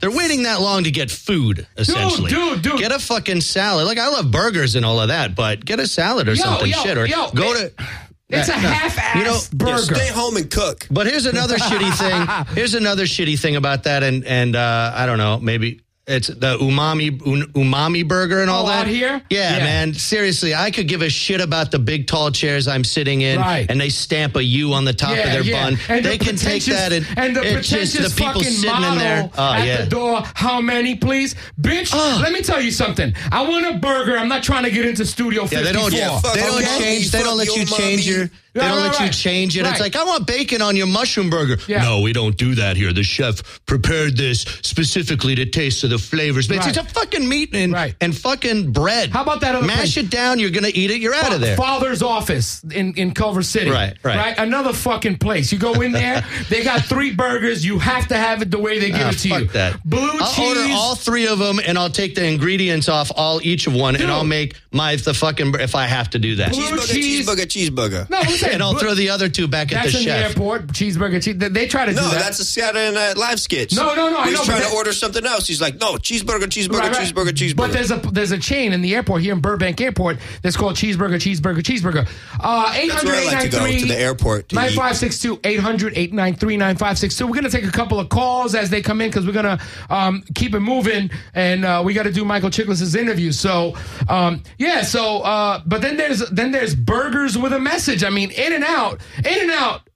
[0.00, 2.30] They're waiting that long to get food, essentially.
[2.30, 2.78] dude, dude.
[2.78, 3.86] Get a fucking salad.
[3.86, 6.70] Like, I love burgers and all of that, but get a salad or Yo, something
[6.70, 6.98] yo, shit.
[6.98, 7.84] Or yo, go it- to.
[8.28, 8.58] It's a no.
[8.58, 9.94] half-assed You know, burger.
[9.94, 10.86] Stay home and cook.
[10.90, 12.54] But here's another shitty thing.
[12.56, 16.56] Here's another shitty thing about that, and and uh, I don't know, maybe it's the
[16.58, 19.20] umami un, umami burger and oh, all Oh, that out here?
[19.28, 19.64] Yeah, Yeah.
[19.64, 19.94] man.
[19.94, 23.66] Seriously, I could give a shit about the big tall chairs I'm sitting in, Right.
[23.68, 25.64] and they stamp a U on the top Yeah, of their yeah.
[25.64, 25.78] bun.
[25.88, 28.52] And the they can take that and, and the it's just pretentious the people fucking
[28.52, 29.30] sitting in there.
[29.36, 30.22] Oh at the door.
[30.34, 31.90] How many, please, bitch?
[31.92, 32.20] Ah.
[32.22, 33.12] Let me tell you something.
[33.32, 34.16] I want a burger.
[34.16, 35.58] I'm not trying to get into Studio 54.
[35.58, 35.92] Yeah, they don't.
[35.92, 37.10] Yeah, they don't change.
[37.10, 38.30] They don't let you change your.
[38.56, 39.62] They don't right, let you change it.
[39.62, 39.72] Right.
[39.72, 41.58] It's like I want bacon on your mushroom burger.
[41.68, 41.82] Yeah.
[41.82, 42.92] No, we don't do that here.
[42.92, 46.48] The chef prepared this specifically to taste of the flavors.
[46.48, 46.68] But Right.
[46.68, 47.94] it's a fucking meat and Right.
[48.00, 49.10] and fucking bread.
[49.10, 49.96] How about that other Mash place?
[49.98, 50.38] it down.
[50.38, 51.00] You're gonna eat it.
[51.00, 51.56] You're out of there.
[51.56, 53.70] Father's office in, in Culver City.
[53.70, 54.34] Right, right.
[54.38, 55.52] Another fucking place.
[55.52, 57.64] You go in there, they got three burgers.
[57.64, 59.46] You have to have it the way they give Ah, it to fuck you.
[59.48, 59.84] that.
[59.84, 60.48] Blue I'll cheese.
[60.58, 63.94] order all three of them, and I'll take the ingredients off all each of one,
[63.94, 64.02] Dude.
[64.02, 66.52] and I'll make my the fucking if I have to do that.
[66.52, 67.26] Blue Cheeseburger, cheese.
[67.28, 68.10] cheeseburger, cheeseburger.
[68.10, 69.92] no, listen, and I'll blue- throw the other two back at the chef.
[69.92, 70.66] That's in the airport.
[70.68, 71.22] Cheeseburger.
[71.22, 71.36] Cheese.
[71.38, 72.18] They, they try to No, do that.
[72.20, 73.74] that's a Saturday Night Live sketch.
[73.74, 75.46] No, no, no, I He's know, trying to order something else.
[75.46, 77.06] He's like, no, cheeseburger, cheeseburger, Right, right.
[77.14, 77.56] cheeseburger, cheeseburger.
[77.56, 80.76] But there's a there's a chain in the airport here in Burbank Airport that's called
[80.76, 82.08] Cheeseburger, Cheeseburger, Cheeseburger.
[82.40, 87.26] Uh, 800 That's where I like to go, to the airport 9562 800 893 9562.
[87.26, 89.58] We're going to take a couple of calls as they come in because we're going
[89.58, 93.32] to um, keep it moving and uh, we got to do Michael Chiklis' interview.
[93.32, 93.74] So,
[94.08, 98.04] um, yeah, so, uh, but then there's then there's burgers with a message.
[98.04, 99.88] I mean, In and Out, In and Out,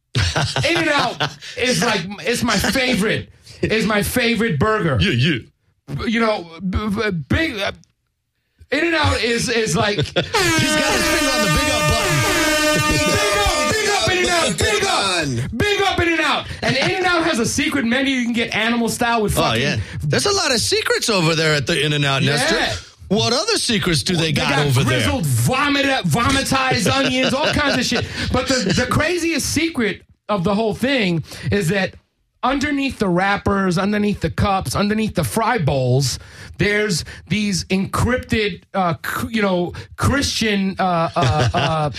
[0.68, 3.30] In and Out is like, it's my favorite.
[3.62, 6.04] Is my favorite burger Yeah, yeah.
[6.06, 7.58] you know, b- b- big.
[7.58, 7.72] Uh,
[8.72, 12.88] in and out is is like He's got his finger on the big up button.
[12.92, 16.46] big up, big up, in and out, big up, big up, in and out.
[16.62, 18.14] And in and out has a secret menu.
[18.14, 21.52] You can get animal style with Oh yeah, there's a lot of secrets over there
[21.54, 22.36] at the In and Out, Yeah.
[22.36, 22.86] Nestor.
[23.10, 25.00] What other secrets do they, They got, got over there?
[25.00, 28.06] grizzled vomit, vomitized onions, all kinds of shit.
[28.32, 31.94] But the, the craziest secret of the whole thing is that
[32.42, 36.18] underneath the wrappers, underneath the cups, underneath the fry bowls,
[36.58, 38.94] there's these encrypted, uh,
[39.28, 41.90] you know, Christian uh, uh, uh,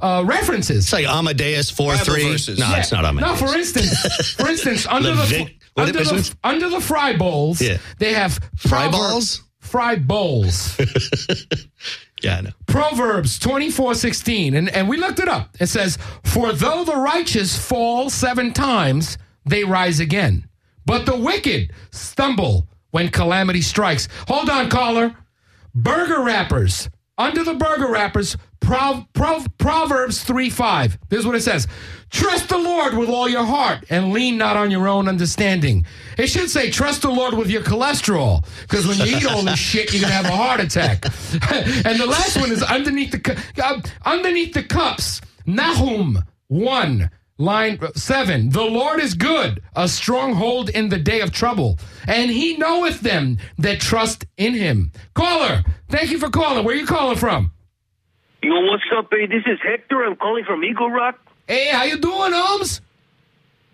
[0.00, 0.84] uh, references.
[0.84, 2.30] It's like Amadeus four Bible three.
[2.30, 2.58] verses.
[2.60, 2.78] No, Yeah.
[2.78, 3.40] it's not Amadeus.
[3.40, 7.60] No, for instance, for instance, under the Levit- what under the, under the fry bowls,
[7.60, 7.78] Yeah.
[7.98, 9.42] they have Fry prover- balls?
[9.70, 10.78] Fry bowls.
[12.22, 12.50] Yeah, I know.
[12.66, 14.54] Proverbs 24 16.
[14.54, 15.56] And, and we looked it up.
[15.58, 20.46] It says, For though the righteous fall seven times, they rise again.
[20.84, 24.06] But the wicked stumble when calamity strikes.
[24.28, 25.16] Hold on, caller.
[25.74, 26.90] Burger wrappers.
[27.16, 28.36] Under the burger wrappers,
[28.70, 30.98] Prov, Prov, Proverbs 3 5.
[31.08, 31.66] This is what it says
[32.08, 35.84] Trust the Lord with all your heart and lean not on your own understanding.
[36.16, 39.58] It should say, Trust the Lord with your cholesterol, because when you eat all this
[39.58, 41.04] shit, you're going to have a heart attack.
[41.84, 47.10] and the last one is underneath the, uh, underneath the cups, Nahum 1.
[47.38, 52.58] Line seven, the Lord is good, a stronghold in the day of trouble, and he
[52.58, 54.92] knoweth them that trust in him.
[55.14, 56.66] Caller, thank you for calling.
[56.66, 57.50] Where are you calling from?
[58.42, 59.26] Yo, what's up, hey?
[59.26, 60.02] This is Hector.
[60.02, 61.18] I'm calling from Eagle Rock.
[61.46, 62.80] Hey, how you doing, Holmes?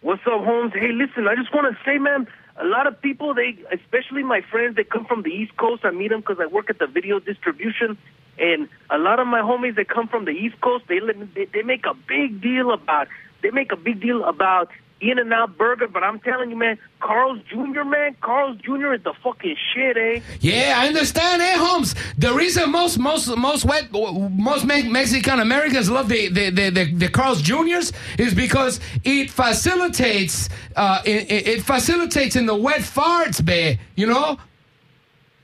[0.01, 0.73] What's up, Holmes?
[0.75, 2.27] Hey, listen, I just want to say, man,
[2.57, 5.85] a lot of people, they, especially my friends, they come from the East Coast.
[5.85, 7.97] I meet them because I work at the video distribution,
[8.39, 10.99] and a lot of my homies that come from the East Coast, they
[11.35, 13.07] they, they make a big deal about
[13.43, 15.89] they make a big deal about In and Out Burger.
[15.89, 17.85] But I'm telling you, man, Carl's Jr.
[17.85, 18.95] Man, Carl's Jr.
[18.95, 20.21] is the fucking shit, eh?
[20.41, 21.43] Yeah, I understand.
[21.43, 26.71] Hey, Holmes, the reason most most most wet most Mexican Americans love the the, the
[26.71, 32.81] the the Carl's Juniors is because it facilitates uh it it facilitates in the wet
[32.81, 33.79] farts, babe.
[33.97, 34.39] You know.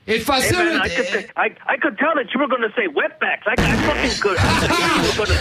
[0.05, 1.11] It Hey, man, I facilitates.
[1.11, 3.43] could, I, I could tell that you were going to say wetbacks.
[3.47, 4.37] I, I fucking could.
[4.37, 5.37] I you were going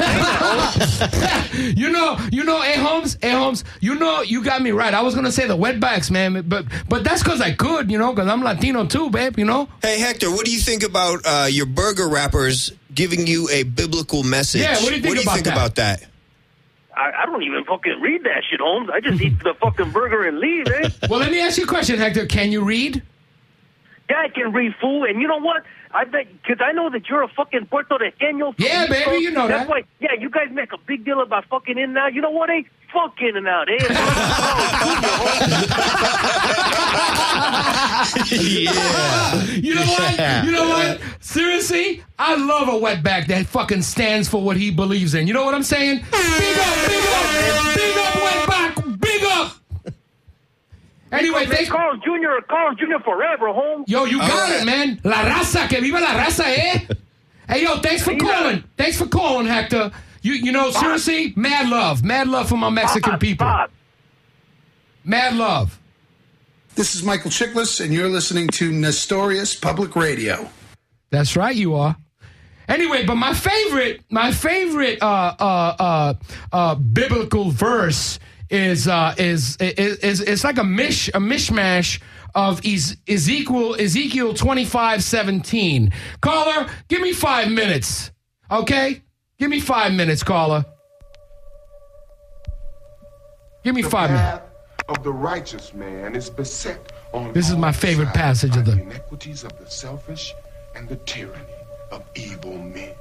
[0.79, 4.71] to say you know, you know, hey Holmes, hey Holmes, you know, you got me
[4.71, 4.95] right.
[4.95, 8.13] I was gonna say the wetbacks, man, but but that's because I could, you know,
[8.13, 9.39] because I'm Latino too, babe.
[9.39, 9.69] You know.
[9.83, 14.23] Hey, Hector, what do you think about uh, your burger wrappers giving you a biblical
[14.23, 14.63] message?
[14.63, 15.53] Yeah, what do you think about that?
[15.53, 16.07] about that?
[16.97, 18.91] I, I don't even fucking read that shit, Holmes.
[18.93, 20.91] I just eat the fucking burger and leave, eh?
[21.09, 22.27] Well, let me ask you a question, Hector.
[22.27, 23.03] Can you read?
[24.13, 25.63] Yeah, I can read fool, and you know what?
[25.95, 28.55] I bet because I know that you're a fucking Puerto Riqueño.
[28.55, 29.21] from Yeah, baby, Coast.
[29.23, 29.71] you know That's that.
[29.71, 29.85] why.
[30.01, 32.13] Yeah, you guys make a big deal about fucking in and out.
[32.13, 32.51] You know what?
[32.51, 32.63] Eh?
[32.93, 33.79] Fuck in and out, eh?
[38.31, 39.43] yeah.
[39.63, 40.17] You know what?
[40.19, 40.45] Yeah.
[40.45, 41.01] You know what?
[41.21, 45.27] Seriously, I love a wetback that fucking stands for what he believes in.
[45.27, 45.99] You know what I'm saying?
[45.99, 46.05] Big
[46.59, 49.53] up, big up, big up, wetback, big up.
[51.13, 52.45] Anyway, they Carl Jr.
[52.49, 53.03] Carl Jr.
[53.05, 53.85] forever, home.
[53.87, 54.99] Yo, you got it, man.
[55.05, 56.87] La raza, que viva la raza, eh?
[57.49, 58.65] Hey, yo, thanks for calling.
[58.79, 59.91] Thanks for calling, Hector.
[60.23, 63.47] You, you know, seriously, mad love, mad love for my Mexican people.
[65.05, 65.79] Mad love.
[66.77, 70.49] This is Michael Chiklis, and you're listening to Nestorius Public Radio.
[71.11, 71.97] That's right, you are.
[72.69, 76.15] Anyway, but my favorite, my favorite uh, uh, uh,
[76.53, 78.19] uh, biblical verse
[78.53, 82.01] is uh, is, is is it's like a mish a mishmash
[82.35, 85.93] of Ezekiel Ezekiel twenty five seventeen.
[86.21, 88.13] Caller, give me five minutes,
[88.51, 89.03] okay?
[89.39, 90.65] Give me five minutes, caller.
[93.65, 94.43] Give me The five minutes.
[94.89, 98.73] of the righteous man is beset on This is my favorite passage of the.
[98.73, 100.35] iniquities of the selfish
[100.75, 101.45] and the tyranny
[101.91, 102.93] of evil men.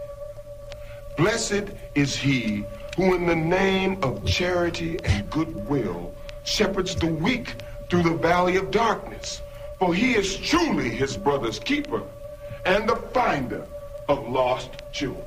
[1.18, 2.64] Blessed is he
[2.96, 7.56] who, in the name of charity and goodwill, shepherds the weak
[7.90, 9.42] through the valley of darkness.
[9.80, 12.04] For he is truly his brother's keeper
[12.66, 13.66] and the finder
[14.08, 15.26] of lost children.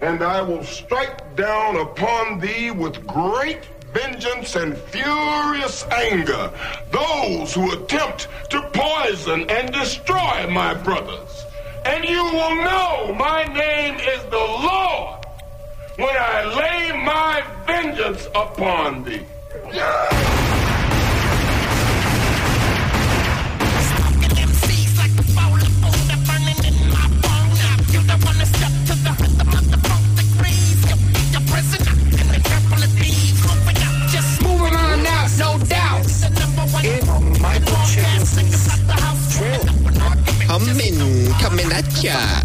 [0.00, 3.60] And I will strike down upon thee with great
[3.92, 6.50] vengeance and furious anger
[6.90, 11.44] those who attempt to poison and destroy my brothers.
[11.84, 15.19] And you will know my name is the Lord
[16.00, 19.20] when I lay my vengeance upon thee.
[34.42, 36.06] Moving on now, no doubt.
[40.46, 42.40] Coming, coming at ya.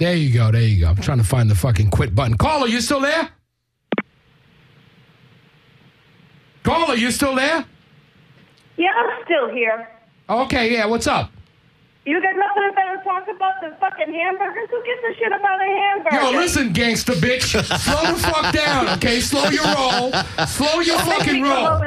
[0.00, 0.50] There you go.
[0.50, 0.88] There you go.
[0.88, 2.38] I'm trying to find the fucking quit button.
[2.38, 3.28] Caller, you still there?
[6.62, 7.66] Caller, you still there?
[8.78, 9.88] Yeah, I'm still here.
[10.28, 10.86] Okay, yeah.
[10.86, 11.30] What's up?
[12.06, 14.70] You got nothing better to talk about than fucking hamburgers?
[14.70, 16.16] Who gives a shit about a hamburger?
[16.16, 17.62] Yo, listen, gangster bitch.
[17.62, 19.20] Slow the fuck down, okay?
[19.20, 20.12] Slow your roll.
[20.46, 21.78] Slow your fucking roll.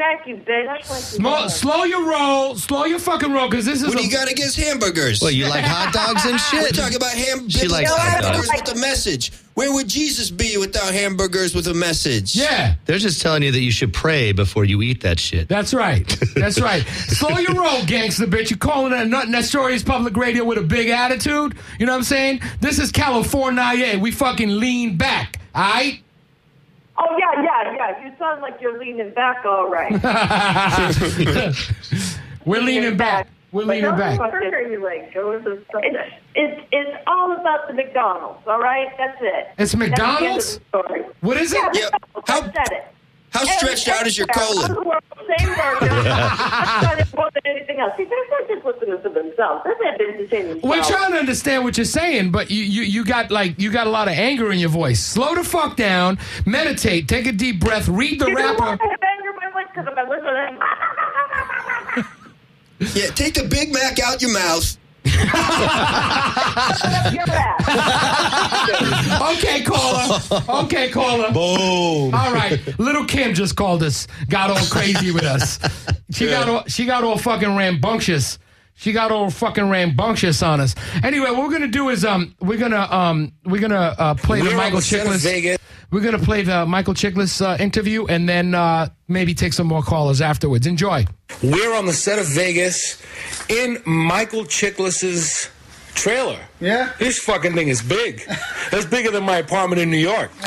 [0.00, 0.66] Over smack you, bitch.
[0.66, 2.54] That's like Slow, slow your roll.
[2.56, 3.88] Slow your fucking roll, because this is.
[3.88, 5.20] What a, do you got against hamburgers?
[5.20, 6.62] Well, you like hot dogs and shit?
[6.62, 8.48] We're talking about ham- She likes biblical hot dogs.
[8.48, 9.32] hamburgers with a message.
[9.54, 12.36] Where would Jesus be without hamburgers with a message?
[12.36, 12.74] Yeah.
[12.84, 15.48] They're just telling you that you should pray before you eat that shit.
[15.48, 16.06] That's right.
[16.34, 16.82] That's right.
[16.86, 18.50] Slow your roll, gangster bitch.
[18.50, 21.56] You're calling it a Nut Nestorius Public Radio with a big attitude.
[21.80, 22.40] You know what I'm saying?
[22.60, 23.98] This is California.
[23.98, 25.38] We fucking lean back.
[25.54, 26.00] All right?
[26.98, 28.04] Oh, yeah, yeah, yeah.
[28.04, 29.92] You sound like you're leaning back all right.
[32.46, 33.28] We're leaning back.
[33.52, 34.18] We're leaning back.
[34.18, 35.12] Burger you like?
[35.14, 38.88] It's, it's, it's all about the McDonald's, all right?
[38.98, 39.48] That's it.
[39.58, 40.60] It's That's the end of McDonald's?
[40.74, 41.06] the.
[41.20, 41.58] What is it?
[41.74, 41.88] Yeah,
[42.26, 42.84] How, I said it.
[43.30, 44.74] How stretched out is your colon?
[45.38, 45.86] Same burger.
[46.04, 47.92] That's not important than anything else.
[47.96, 49.62] See, they're not just listening to themselves.
[49.64, 50.60] They're not entertaining.
[50.62, 53.86] We're trying to understand what you're saying, but you, you you got like you got
[53.86, 55.00] a lot of anger in your voice.
[55.04, 58.62] Slow the fuck down, meditate, take a deep breath, read the You know rapper.
[58.62, 59.66] why I have anger in my voice?
[59.74, 62.06] Because I'm listening.
[62.78, 64.76] Yeah, take the Big Mac out your mouth.
[69.32, 70.20] okay, caller.
[70.64, 71.32] Okay, caller.
[71.32, 72.14] Boom.
[72.14, 75.58] All right, little Kim just called us, got all crazy with us.
[76.10, 78.38] She got all she got all fucking rambunctious.
[78.74, 80.74] She got all fucking rambunctious on us.
[81.02, 84.50] Anyway, what we're gonna do is um we're gonna um we're gonna uh, play We're
[84.50, 85.58] the Michael the set Chiklis.
[85.86, 85.90] Vegas.
[85.90, 89.82] We're gonna play the Michael Chiklis uh, interview and then uh, maybe take some more
[89.82, 90.66] callers afterwards.
[90.66, 91.04] Enjoy.
[91.42, 93.02] We're on the set of Vegas
[93.48, 95.50] in Michael Chiklis's
[95.94, 96.38] trailer.
[96.60, 96.92] Yeah?
[96.98, 98.22] This fucking thing is big.
[98.70, 100.30] That's bigger than my apartment in New York.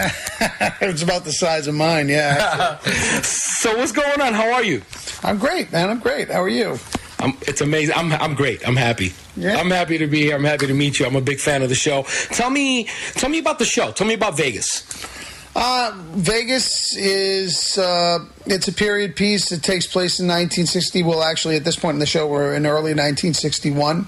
[0.82, 2.78] it's about the size of mine, yeah.
[3.22, 4.34] so what's going on?
[4.34, 4.82] How are you?
[5.24, 5.90] I'm great, man.
[5.90, 6.30] I'm great.
[6.30, 6.78] How are you?
[7.22, 7.96] I'm, it's amazing.
[7.98, 8.66] I'm I'm great.
[8.66, 9.12] I'm happy.
[9.38, 10.36] I'm happy to be here.
[10.36, 11.06] I'm happy to meet you.
[11.06, 12.04] I'm a big fan of the show.
[12.32, 13.92] Tell me, tell me about the show.
[13.92, 14.86] Tell me about Vegas.
[15.56, 19.52] Uh, Vegas is uh, it's a period piece.
[19.52, 21.04] It takes place in 1960.
[21.04, 24.08] Well, actually, at this point in the show, we're in early 1961,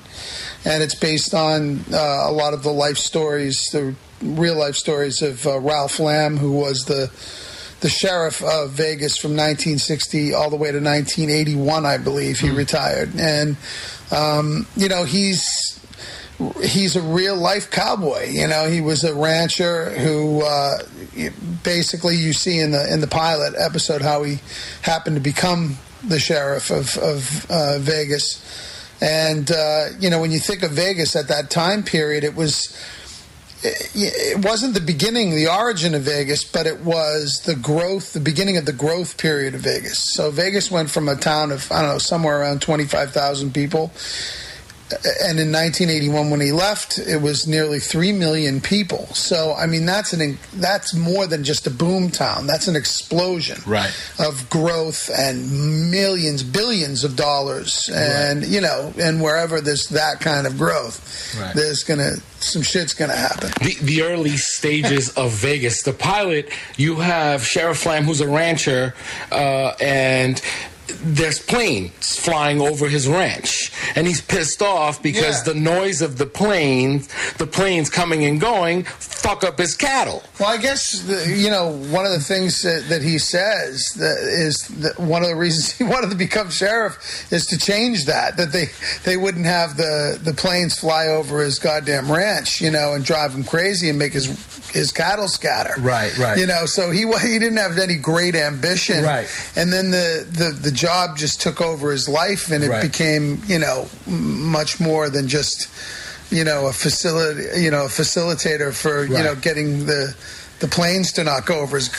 [0.65, 5.21] and it's based on uh, a lot of the life stories, the real life stories
[5.21, 7.11] of uh, Ralph Lamb, who was the
[7.81, 12.39] the sheriff of Vegas from 1960 all the way to 1981, I believe.
[12.39, 13.57] He retired, and
[14.11, 15.80] um, you know he's
[16.49, 18.25] he's a real life cowboy.
[18.29, 20.79] You know, he was a rancher who uh,
[21.63, 24.39] basically you see in the in the pilot episode how he
[24.81, 28.41] happened to become the sheriff of of uh, Vegas.
[29.01, 32.77] And uh, you know, when you think of Vegas at that time period, it was
[33.63, 38.57] it wasn't the beginning, the origin of Vegas, but it was the growth, the beginning
[38.57, 39.99] of the growth period of Vegas.
[39.99, 43.53] So Vegas went from a town of I don't know somewhere around twenty five thousand
[43.53, 43.91] people,
[45.23, 49.07] and in 1981 when he left, it was nearly three million people.
[49.13, 52.47] So I mean that's an that's more than just a boom town.
[52.47, 53.93] That's an explosion Right.
[54.19, 60.45] of growth and millions, billions of dollars, and you know, and wherever there's that kind
[60.47, 61.55] of growth, Right.
[61.55, 63.51] there's gonna some shit's gonna happen.
[63.61, 65.83] The, the early stages of Vegas.
[65.83, 68.95] The pilot, you have Sheriff Lamb, who's a rancher,
[69.31, 70.41] uh, and
[71.03, 75.53] there's planes flying over his ranch, and he's pissed off because Yeah.
[75.53, 80.23] the noise of the planes, the planes coming and going, fuck up his cattle.
[80.39, 84.17] Well, I guess the, you know one of the things that, that he says that
[84.23, 88.37] is that one of the reasons he wanted to become sheriff is to change that
[88.37, 88.65] that they
[89.03, 93.33] they wouldn't have the the planes fly over his goddamn ranch, you know, and drive
[93.33, 94.25] him crazy and make his
[94.71, 95.73] his cattle scatter.
[95.81, 96.37] Right, right.
[96.37, 99.03] You know, so he he didn't have any great ambition.
[99.03, 99.27] Right.
[99.55, 102.81] And then the the the job just took over his life, and it Right.
[102.91, 105.67] became you know much more than just
[106.37, 110.15] you know a facility you know a facilitator for you know getting the
[110.61, 111.89] the planes to go over his.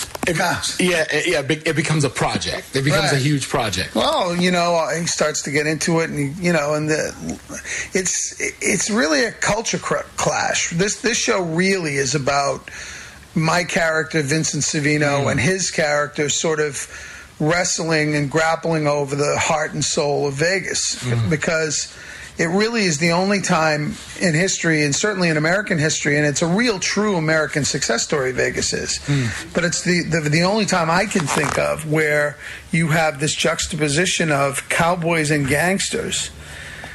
[0.79, 1.41] Yeah, it- yeah,
[1.71, 2.65] it becomes a project.
[2.77, 3.93] It becomes a huge project.
[3.97, 6.89] Well, you know, uh, he starts to get into it, and he, you know, and
[6.89, 7.03] the
[7.93, 10.71] it's it's really a culture cr- clash.
[10.83, 12.71] This this show really is about
[13.35, 16.75] my character Vincent Savino and his character sort of
[17.43, 21.03] wrestling and grappling over the heart and soul of Vegas.
[21.03, 21.29] Mm-hmm.
[21.29, 21.95] Because
[22.39, 26.41] it really is the only time in history and certainly in American history and it's
[26.41, 28.99] a real true American success story Vegas is.
[29.05, 29.27] Hmm.
[29.53, 32.39] But it's the, the the only time I can think of where
[32.71, 36.31] you have this juxtaposition of cowboys and gangsters.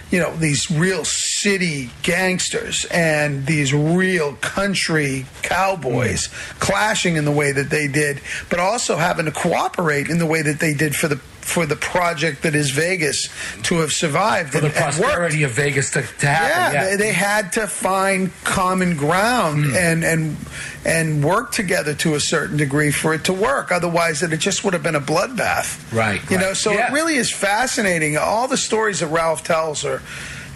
[0.10, 1.06] You know these real
[1.42, 6.28] city gangsters and these real country cowboys
[6.60, 8.20] clashing in the way that they did
[8.50, 11.78] but also having to cooperate in the way that they did for the for the
[11.78, 13.30] project that is Vegas
[13.64, 14.98] to have survived For the and, worked.
[14.98, 16.74] prosperity of Vegas to, to happen.
[16.76, 16.90] Yeah, Yeah.
[16.90, 19.76] They, they had to find common ground Hmm.
[19.78, 20.36] and and
[20.84, 23.72] and work together to a certain degree for it to work.
[23.72, 25.80] Otherwise, it just would have been a bloodbath.
[25.94, 26.46] Right, You right.
[26.48, 26.88] know, so Yeah.
[26.88, 28.18] it really is fascinating.
[28.18, 30.02] All the stories that Ralph tells are,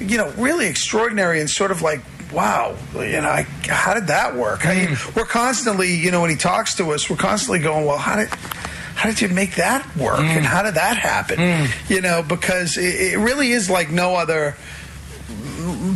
[0.01, 2.01] you know, really extraordinary and sort of like.
[2.31, 4.65] Wow, you know, I, how did that work?
[4.65, 5.19] I mean, Hmm.
[5.19, 8.29] we're constantly, you know, when he talks to us, we're constantly going, "Well, how did,
[8.95, 10.19] how did you make that work?
[10.19, 10.37] Hmm.
[10.37, 14.55] And how did that happen?" You know, because it, it really is like no other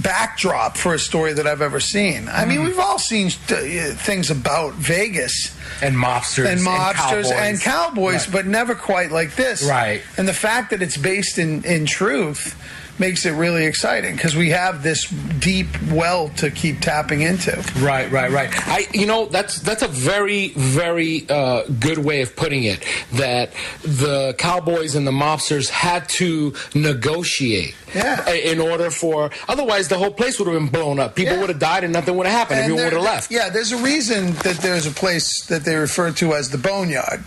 [0.02, 2.28] backdrop for a story that I've ever seen.
[2.28, 3.56] I mean, we've all seen uh,
[3.96, 7.64] things about Vegas and mobsters and mobsters and cowboys.
[7.64, 8.32] cowboys, Right.
[8.34, 9.64] but never quite like this.
[9.64, 10.02] Right.
[10.18, 12.56] And the fact that it's based in in truth
[12.98, 17.52] makes it really exciting because we have this deep well to keep tapping into.
[17.80, 18.50] Right, right, right.
[18.68, 22.86] I, you know, that's that's a very, very uh, good way of putting it.
[23.14, 23.52] That
[23.84, 28.30] the cowboys and the mobsters had to negotiate Yeah.
[28.32, 29.30] in order for.
[29.48, 31.16] Otherwise, the whole place would have been blown up.
[31.16, 32.60] People would have died, and nothing would have happened.
[32.60, 33.32] And Everyone would have left.
[33.32, 37.24] Yeah, there's a reason that there's a place that they refer to as the Boneyard.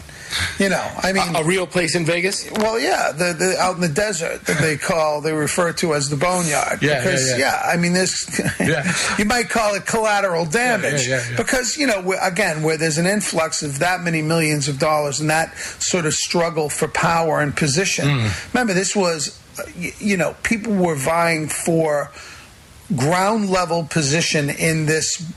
[0.59, 2.51] You know, I mean, a, real place in Vegas.
[2.51, 6.09] Well, yeah, the, the out in the desert that they call they refer to as
[6.09, 6.83] the Boneyard.
[6.83, 7.63] Yeah, yeah, because yeah.
[7.65, 8.93] I mean, this yeah.
[9.19, 11.37] you might call it collateral damage yeah, yeah, yeah.
[11.37, 15.31] because you know again where there's an influx of that many millions of dollars and
[15.31, 18.07] that sort of struggle for power and position.
[18.07, 18.55] Mm.
[18.55, 19.41] Remember, this was
[19.99, 22.11] you know people were vying for
[22.97, 25.31] ground level position in this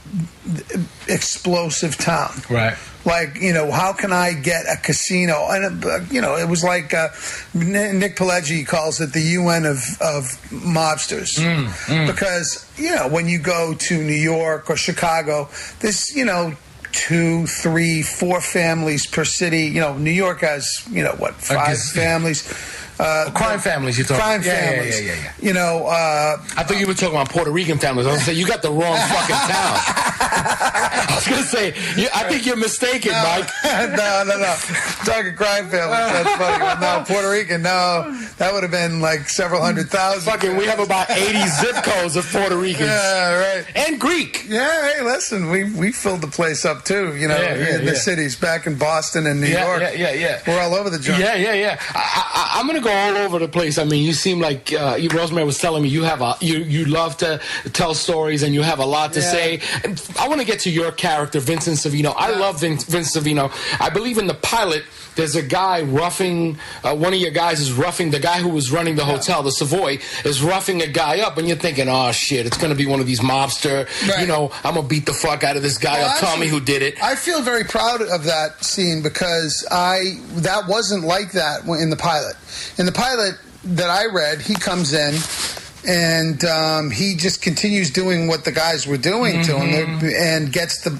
[1.08, 2.32] explosive town.
[2.48, 2.76] Right.
[3.04, 5.48] Like you know, how can I get a casino?
[5.50, 7.08] And uh, you know, it was like uh,
[7.52, 13.38] Nick Pileggi calls it the UN of of mobsters Mm, because you know when you
[13.38, 15.48] go to New York or Chicago,
[15.80, 16.54] this you know
[16.92, 19.62] two, three, four families per city.
[19.64, 22.42] You know, New York has you know what five gaz- families.
[22.98, 25.00] Uh, crime families you're talking crime yeah, yeah, families.
[25.00, 28.06] Yeah, yeah, yeah, You know, uh, I thought you were talking about Puerto Rican families.
[28.06, 29.76] I was gonna say you got the wrong fucking town.
[30.34, 33.48] I was gonna say you, I think you're mistaken, Mike.
[33.64, 34.54] no, no, no.
[35.04, 36.12] Talking crime families.
[36.12, 36.80] That's funny.
[36.80, 37.62] No, Puerto Rican.
[37.62, 40.30] No, that would have been like several hundred thousand.
[40.30, 42.88] Fucking, we have about 80 zip codes of Puerto Ricans.
[42.88, 43.66] Yeah, right.
[43.74, 44.44] And Greek.
[44.48, 47.16] Yeah, hey, listen, we we filled the place up too.
[47.16, 47.98] You know, Yeah, yeah, in the yeah.
[47.98, 49.80] cities back in Boston and New Yeah, York.
[49.82, 50.42] yeah, yeah, yeah.
[50.46, 51.20] We're all over the joint.
[51.20, 51.80] Yeah, yeah, yeah.
[51.94, 53.78] I, I, I'm gonna go all over the place.
[53.78, 56.58] I mean, you seem like uh, you, Rosemary was telling me you have a you
[56.58, 57.40] you love to
[57.72, 59.30] tell stories and you have a lot to Yeah.
[59.30, 59.60] say.
[59.84, 62.14] And I want to get to your character, Vincent Savino.
[62.16, 63.50] I love Vin, Vince Savino.
[63.80, 64.84] I believe in the pilot.
[65.14, 68.70] There's a guy roughing uh, one of your guys is roughing the guy who was
[68.72, 72.46] running the hotel, the Savoy, is roughing a guy up, and you're thinking, oh shit,
[72.46, 73.86] it's gonna be one of these mobster.
[74.20, 76.20] You know, I'm gonna beat the fuck out of this guy Well, up.
[76.20, 77.02] Tell me who did it.
[77.02, 81.96] I feel very proud of that scene because I that wasn't like that in the
[81.96, 82.36] pilot.
[82.78, 83.34] In the pilot
[83.64, 85.14] that I read, he comes in
[85.86, 90.82] and um, he just continues doing what the guys were doing to him and gets
[90.82, 90.90] the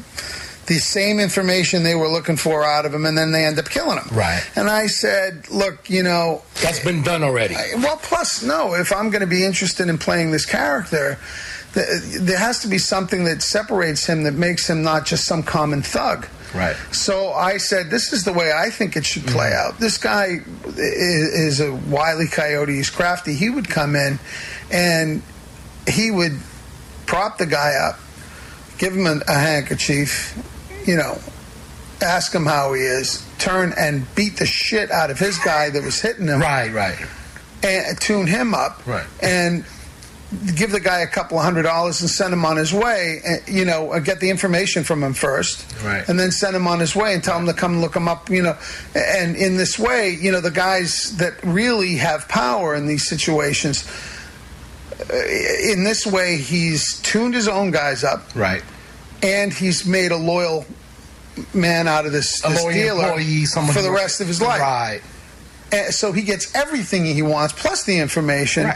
[0.73, 3.69] the same information they were looking for out of him, and then they end up
[3.69, 4.17] killing him.
[4.17, 4.43] Right.
[4.57, 7.55] And I said, look, you know, That's been done already.
[7.77, 11.19] well, plus, no, if I'm going to be interested in playing this character,
[11.75, 11.87] th-
[12.21, 15.83] there has to be something that separates him that makes him not just some common
[15.83, 16.27] thug.
[16.55, 16.77] Right.
[16.91, 19.73] So I said, this is the way I think it should play mm-hmm.
[19.73, 19.79] out.
[19.79, 22.73] This guy is, is a wily coyote.
[22.73, 23.35] He's crafty.
[23.35, 24.19] He would come in
[24.71, 25.23] and
[25.87, 26.39] he would
[27.05, 27.99] prop the guy up,
[28.79, 30.35] give him a, a handkerchief,
[30.87, 31.19] you know,
[32.01, 35.83] ask him how he is, turn and beat the shit out of his guy that
[35.83, 36.41] was hitting him.
[36.41, 36.97] Right, right.
[37.63, 38.85] And tune him up.
[38.87, 39.07] Right.
[39.23, 39.65] And
[40.57, 43.21] give the guy a couple of hundred dollars and send him on his way.
[43.25, 46.09] and, You know, uh, get the information from him first, Right.
[46.09, 48.31] and then send him on his way and tell him to come look him up.
[48.31, 48.57] You know,
[48.95, 53.85] and in this way, you know, the guys that really have power in these situations.
[55.11, 58.63] uh, In this way, he's tuned his own guys up, Right.
[59.23, 60.65] And he's made a loyal
[61.55, 64.61] man out of this, this dealer employee, for the rest of his life.
[64.61, 65.01] Right.
[65.73, 68.71] And so he gets everything he wants plus the information,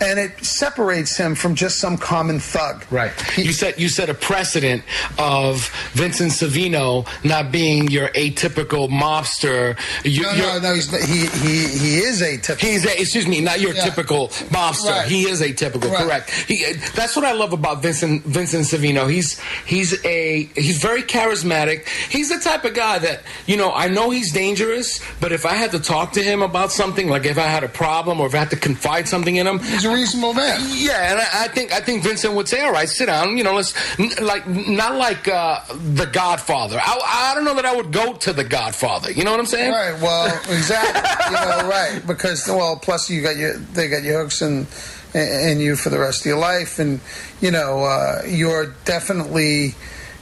[0.00, 2.84] and it separates him from just some common thug.
[2.90, 3.12] Right.
[3.36, 4.82] You set you set a precedent
[5.18, 9.78] of Vincent Savino not being your atypical mobster.
[10.04, 10.74] You, No, no, no.
[10.74, 12.68] He's, he he he is a typical.
[12.68, 13.84] He's a, excuse me, not your Yeah.
[13.84, 14.90] typical mobster.
[14.90, 15.08] Right.
[15.08, 16.04] He is atypical, Right.
[16.04, 16.30] correct.
[16.30, 19.10] He, uh, that's what I love about Vincent Vincent Savino.
[19.10, 21.86] He's he's a he's very charismatic.
[22.08, 23.72] He's the type of guy that you know.
[23.72, 27.24] I know he's dangerous, but if I had to talk to him about something, like
[27.26, 29.86] if I had a problem or if I had to confide something in him, He's
[29.90, 30.60] a reasonable man.
[30.74, 33.36] yeah, and I, I think I think Vincent would say, "All right, sit down.
[33.36, 35.60] You know, let's n- like not like uh,
[35.94, 36.78] the Godfather.
[36.80, 39.10] I, I don't know that I would go to the Godfather.
[39.12, 39.72] You know what I'm saying?
[39.72, 40.00] Right.
[40.00, 41.00] Well, exactly.
[41.26, 42.02] you know, right.
[42.06, 44.66] Because well, plus you got your they got your hooks and
[45.14, 47.00] and you for the rest of your life, and
[47.40, 49.74] you know uh, you're definitely,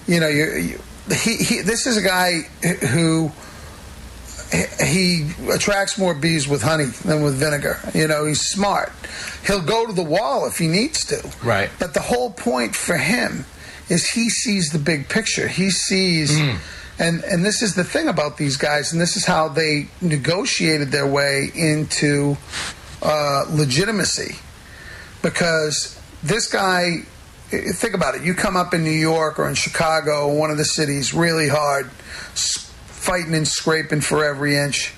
[0.07, 0.79] you know, you
[1.11, 1.61] he, he.
[1.63, 2.41] This is a guy
[2.91, 3.31] who.
[4.83, 7.79] He attracts more bees with honey than with vinegar.
[7.95, 8.93] You know, he's smart.
[9.47, 11.31] He'll go to the wall if he needs to.
[11.45, 11.71] Right.
[11.79, 13.45] But the whole point for him
[13.91, 15.49] is he sees the big picture.
[15.49, 16.39] He sees,
[16.99, 20.91] and and this is the thing about these guys, and this is how they negotiated
[20.93, 22.37] their way into
[23.03, 24.37] uh, legitimacy,
[25.23, 27.03] because this guy.
[27.51, 28.21] Think about it.
[28.25, 31.91] You come up in New York or in Chicago, one of the cities, really hard,
[33.09, 34.93] fighting and scraping for every inch.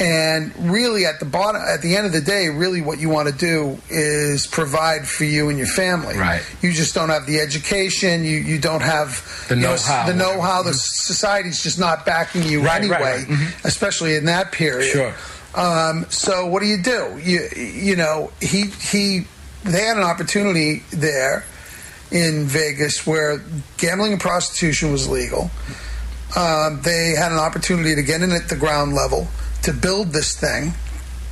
[0.00, 3.28] And really, at the bottom, at the end of the day, really, what you want
[3.28, 6.16] to do is provide for you and your family.
[6.16, 6.40] Right.
[6.62, 8.22] You just don't have the education.
[8.24, 10.06] You you don't have The you know, know-how.
[10.06, 10.62] The know-how.
[10.62, 13.26] The society's just not backing you Right, anyway, right.
[13.26, 13.64] Mhm.
[13.64, 14.92] especially in that period.
[14.92, 15.14] Sure.
[15.56, 17.20] Um, so what do you do?
[17.20, 19.26] You you know he he
[19.64, 21.44] they had an opportunity there
[22.12, 23.40] in Vegas where
[23.78, 25.50] gambling and prostitution was legal.
[26.36, 29.28] Um, they had an opportunity to get in at the ground level
[29.62, 30.72] to build this thing,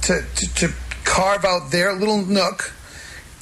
[0.03, 0.75] to, to, to
[1.05, 2.73] carve out their little nook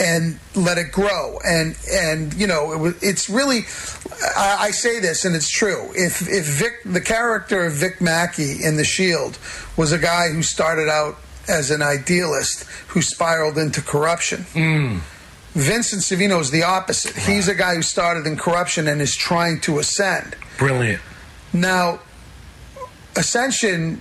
[0.01, 1.39] and let it grow.
[1.45, 3.61] And and you know it was, it's really
[4.37, 5.91] I, I say this and it's true.
[5.95, 9.39] If if Vic the character of Vic Mackey in The Shield
[9.77, 11.17] was a guy who started out
[11.49, 14.45] as an idealist who spiraled into corruption.
[15.53, 17.17] Vincent Savino is the opposite.
[17.17, 20.35] He's a guy who started in corruption and is trying to ascend.
[20.59, 21.01] Brilliant.
[21.55, 22.01] Now,
[23.17, 24.01] ascension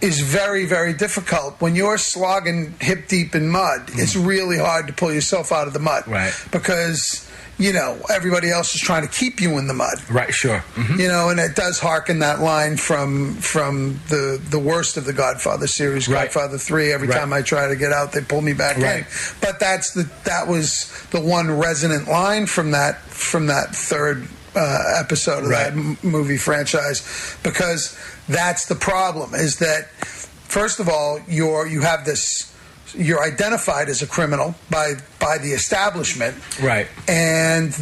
[0.00, 1.60] is very, very difficult.
[1.60, 5.72] When you're slogging hip deep in mud, it's really hard to pull yourself out of
[5.72, 6.06] the mud.
[6.06, 6.32] Right.
[6.50, 7.26] Because,
[7.56, 10.02] you know, everybody else is trying to keep you in the mud.
[10.10, 10.62] Right, sure.
[10.74, 10.98] Mhm.
[10.98, 15.12] You know, and it does harken that line from from the the worst of the
[15.14, 16.24] Godfather series, Right.
[16.24, 16.92] Godfather Three.
[16.92, 17.18] Every Right.
[17.18, 18.98] time I try to get out, they pull me back Right.
[19.00, 19.06] in.
[19.40, 25.00] But that's the that was the one resonant line from that from that third uh,
[25.00, 27.96] episode of that m- movie franchise, because
[28.28, 29.34] that's the problem.
[29.34, 29.90] Is that
[30.48, 32.50] first of all, you're you have this.
[32.96, 36.86] You're identified as a criminal by by the establishment, Right.
[37.08, 37.72] and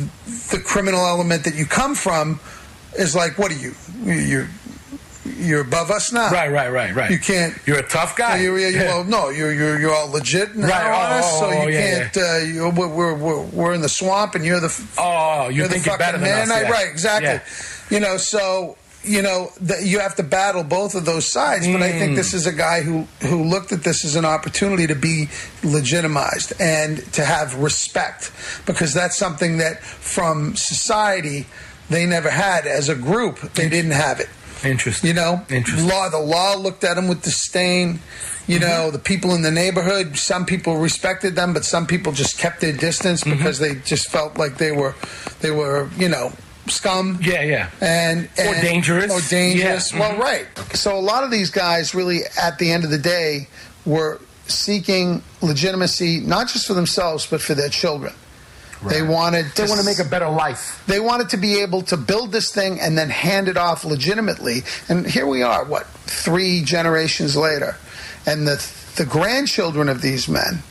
[0.50, 2.40] the criminal element that you come from
[2.98, 3.74] is like, what are you?
[4.04, 4.48] You're
[5.24, 6.30] you're above us now.
[6.30, 7.10] Right, right, right, right.
[7.10, 7.54] You can't.
[7.66, 8.38] You're a tough guy.
[8.40, 11.46] You, you, well, no, you're you're you're all legit now Right, on oh, us, so
[11.46, 12.16] oh, you yeah, can't.
[12.16, 14.86] Uh, you, we're, we're we're in the swamp, and you're the.
[14.98, 16.42] Oh, you you're think the you're better than man.
[16.42, 16.70] us, I- yeah.
[16.70, 17.28] Right, exactly.
[17.28, 17.42] Yeah.
[17.90, 21.66] You know, so you know that you have to battle both of those sides.
[21.66, 22.16] But I think Mm.
[22.16, 25.28] this is a guy who who looked at this as an opportunity to be
[25.62, 28.30] legitimized and to have respect,
[28.66, 31.46] because that's something that from society
[31.90, 33.40] they never had as a group.
[33.54, 34.28] They didn't have it.
[34.64, 35.08] Interesting.
[35.08, 35.88] You know, Interesting.
[35.88, 36.08] law.
[36.08, 38.00] The law looked at him with disdain.
[38.48, 38.68] You Mm-hmm.
[38.68, 40.16] know, the people in the neighborhood.
[40.18, 43.38] Some people respected them, but some people just kept their distance Mm-hmm.
[43.38, 44.94] because they just felt like they were,
[45.40, 46.32] they were, you know,
[46.66, 47.18] scum.
[47.22, 47.70] Yeah, yeah.
[47.80, 49.10] And, Or dangerous.
[49.12, 49.92] Or dangerous.
[49.92, 50.18] Yeah, Well, mhm.
[50.18, 50.46] right.
[50.76, 53.48] So a lot of these guys really, at the end of the day,
[53.86, 58.12] were seeking legitimacy not just for themselves but for their children.
[58.88, 60.82] They wanted They to want to make a better life.
[60.86, 64.62] they wanted to be able to build this thing and then hand it off legitimately.
[64.88, 67.76] And here we are, what three generations later,
[68.26, 68.64] and the
[68.96, 70.62] the grandchildren of these men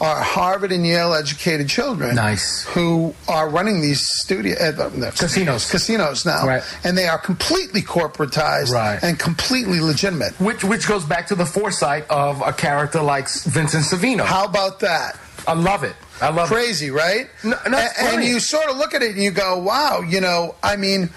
[0.00, 2.14] are Harvard and Yale educated children.
[2.14, 2.62] Nice.
[2.74, 5.68] Who are running these studio uh, Casinos.
[5.70, 6.62] casinos now, Right.
[6.84, 8.98] and they are completely corporatized Right.
[9.02, 10.34] and completely legitimate.
[10.40, 14.24] Which which goes back to the foresight of a character like Vincent Savino.
[14.24, 15.18] How about that?
[15.48, 15.96] I love it.
[16.20, 17.28] I love crazy, right?
[17.44, 20.20] No, no, A- and, you sort of look at it and you go, "Wow," you
[20.20, 20.54] know.
[20.62, 21.10] I mean,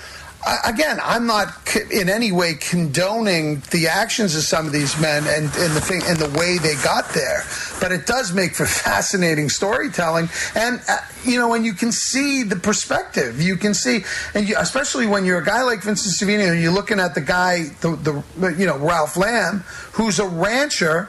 [0.65, 1.49] again, I'm not
[1.91, 6.01] in any way condoning the actions of some of these men and, and the thing
[6.05, 7.43] and the way they got there,
[7.79, 10.29] but it does make for fascinating storytelling.
[10.55, 13.39] And uh, you know, and you can see the perspective.
[13.41, 16.71] You can see, and you, especially when you're a guy like Vincent Savino, and you're
[16.71, 19.63] looking at the guy, the, the you know Ralph Lamb,
[19.93, 21.03] who's a rancher,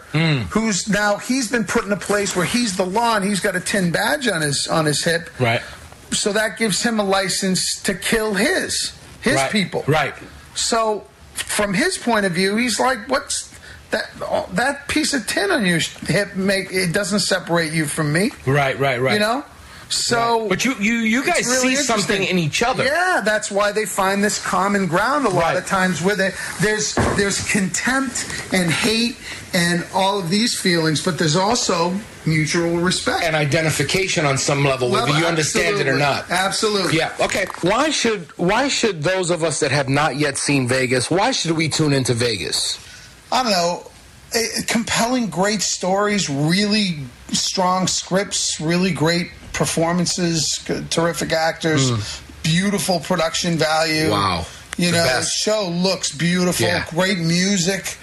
[0.51, 3.57] who's now he's been put in a place where he's the law and he's got
[3.57, 5.31] a tin badge on his on his hip.
[5.41, 5.63] Right.
[6.11, 9.51] So that gives him a license to kill his his Right.
[9.51, 9.85] people.
[9.87, 10.15] Right.
[10.55, 11.05] So
[11.35, 13.49] from his point of view, he's like, "What's
[13.91, 14.11] that?
[14.55, 18.79] That piece of tin on your hip make it doesn't separate you from me." Right,
[18.79, 19.15] right, right.
[19.15, 19.45] You know.
[19.89, 20.49] So, Right.
[20.49, 22.83] But you- you- you guys see something in each other.
[22.83, 26.35] Yeah, that's why they find this common ground a lot of times with it.
[26.61, 29.19] There's there's contempt and hate
[29.53, 31.93] and all of these feelings, but there's also
[32.27, 36.31] mutual respect and identification on some level, whether you understand it or not.
[36.31, 36.97] Absolutely.
[36.99, 37.13] Yeah.
[37.21, 37.47] Okay.
[37.63, 41.11] Why should why should those of us that have not yet seen Vegas?
[41.11, 42.79] Why should we tune into Vegas?
[43.31, 43.91] I don't know,
[44.69, 46.99] compelling, great stories, really
[47.33, 52.01] strong scripts, really great performances, good- terrific actors, hmm.
[52.43, 54.11] beautiful production value.
[54.11, 54.47] Wow.
[54.79, 55.45] You The know, best.
[55.45, 56.85] the show looks beautiful, Yeah.
[56.91, 57.97] great music.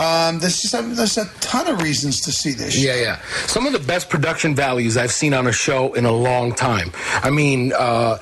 [0.00, 2.82] Um, there's just a, there's a ton of reasons to see this.
[2.82, 3.20] Yeah, yeah.
[3.46, 6.90] Some of the best production values I've seen on a show in a long time.
[7.22, 8.16] I mean, uh,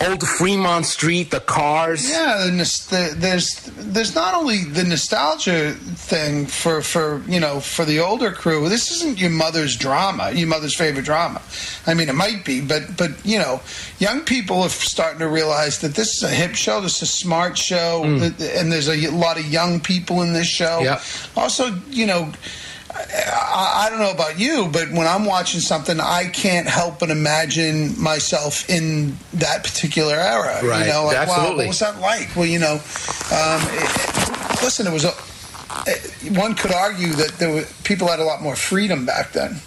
[0.00, 2.08] old Fremont Street, the cars.
[2.08, 2.50] Yeah, the,
[2.90, 8.30] the, there's there's not only the nostalgia thing for for you know for the older
[8.30, 8.68] crew.
[8.68, 11.42] This isn't your mother's drama, your mother's favorite drama.
[11.86, 13.60] I mean, it might be, but but you know,
[13.98, 16.80] young people are starting to realize that this is a hip show.
[16.80, 20.48] This is a smart show, that- and there's a lot of young people in this
[20.48, 20.80] show.
[20.82, 21.00] Yeah.
[21.36, 22.32] Also, you know.
[22.98, 27.10] I, I don't know about you, but when I'm watching something, I can't help but
[27.10, 30.60] imagine myself in that particular era.
[30.62, 30.86] Right.
[30.86, 31.56] You know, like, wow, Absolutely.
[31.56, 32.34] what was that like?
[32.36, 35.12] Well, you know, um, it, listen, it was a.
[35.86, 39.60] It, one could argue that there were people had a lot more freedom back then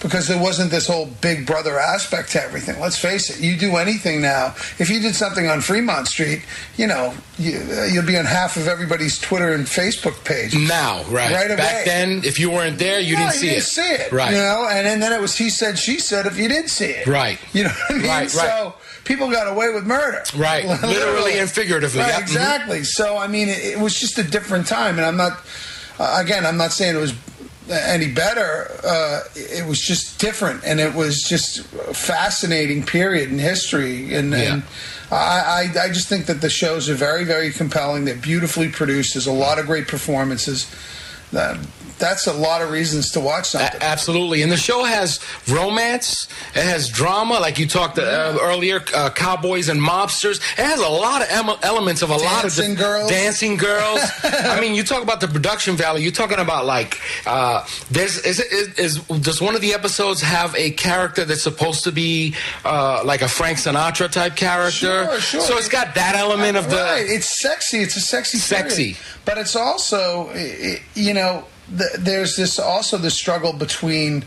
[0.00, 2.78] because there wasn't this whole big brother aspect to everything.
[2.80, 4.54] Let's face it, you do anything now.
[4.78, 6.42] If you did something on Fremont Street,
[6.76, 10.54] you know, you, uh, you'll be on half of everybody's Twitter and Facebook page.
[10.54, 11.32] Now, right.
[11.32, 11.56] Right away.
[11.56, 13.54] Back then, if you weren't there, you No, didn't see you it.
[13.56, 14.12] didn't see it.
[14.12, 14.30] Right.
[14.30, 16.86] You know, and, and then it was he said, she said if you did see
[16.86, 17.06] it.
[17.06, 17.38] Right.
[17.52, 18.02] You know what I mean?
[18.06, 18.30] Right, right.
[18.30, 18.74] So
[19.04, 20.22] people got away with murder.
[20.36, 20.64] Right.
[20.82, 22.00] Literally and figuratively.
[22.02, 22.18] Right, Yep.
[22.18, 22.22] Mhm.
[22.22, 22.84] exactly.
[22.84, 24.96] So, I mean, it, it was just a different time.
[24.98, 25.40] And I'm not,
[25.98, 27.14] uh, again, I'm not saying it was
[27.70, 28.70] any better.
[28.84, 34.14] Uh, it was just different, and it was just a fascinating period in history.
[34.14, 34.62] And, and
[35.10, 38.04] I, I, I just think that the shows are very, very compelling.
[38.04, 39.14] They're beautifully produced.
[39.14, 40.70] There's a lot of great performances.
[41.32, 41.58] That,
[41.98, 43.80] that's a lot of reasons to watch something.
[43.80, 46.28] A- absolutely, and the show has romance.
[46.54, 50.36] It has drama, like you talked uh, earlier, uh, cowboys and mobsters.
[50.58, 53.10] It has a lot of em- elements of a lot of Dancing girls.
[53.10, 54.00] dancing girls.
[54.24, 56.02] I mean, you talk about the production value.
[56.04, 60.20] You're talking about like uh, there's is, it- is, is does one of the episodes
[60.22, 62.34] have a character that's supposed to be
[62.64, 64.70] uh, like a Frank Sinatra type character?
[65.06, 65.40] Sure, sure.
[65.40, 67.04] So it's got that element of the right.
[67.08, 67.78] It's sexy.
[67.78, 68.70] It's a sexy, period.
[68.70, 68.96] Sexy.
[69.24, 70.32] But it's also,
[70.94, 71.44] you know,
[71.76, 74.24] th- there's this also the struggle between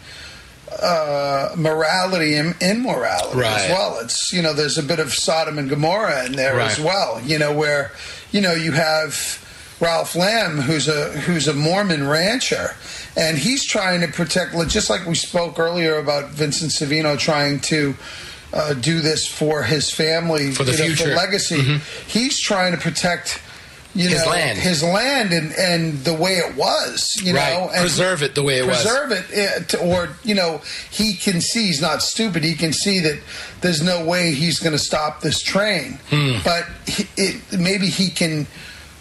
[0.82, 3.62] uh, morality and immorality Right.
[3.62, 4.00] as well.
[4.00, 7.22] It's you know, there's a bit of Sodom and Gomorrah in there as well.
[7.22, 7.92] You know, where
[8.32, 9.16] you know you have
[9.82, 12.76] Ralph Lamb, who's a who's a Mormon rancher,
[13.18, 14.54] and he's trying to protect.
[14.70, 17.96] Just like we spoke earlier about Vincent Savino trying to.
[18.54, 21.16] Uh, do this for his family For the you know, future.
[21.16, 21.56] legacy.
[21.62, 21.80] Mhm.
[22.06, 23.40] He's trying to protect
[23.94, 24.58] you His know land.
[24.58, 27.20] his land and and the way it was.
[27.24, 27.54] You Right.
[27.54, 28.82] know, and Preserve it the way it was.
[28.84, 32.44] preserve it, eh, or you know, he can see he's not stupid.
[32.44, 33.20] He can see that
[33.62, 36.38] there's no way he's going to stop this train, Hmm.
[36.44, 38.48] but he, it, maybe he can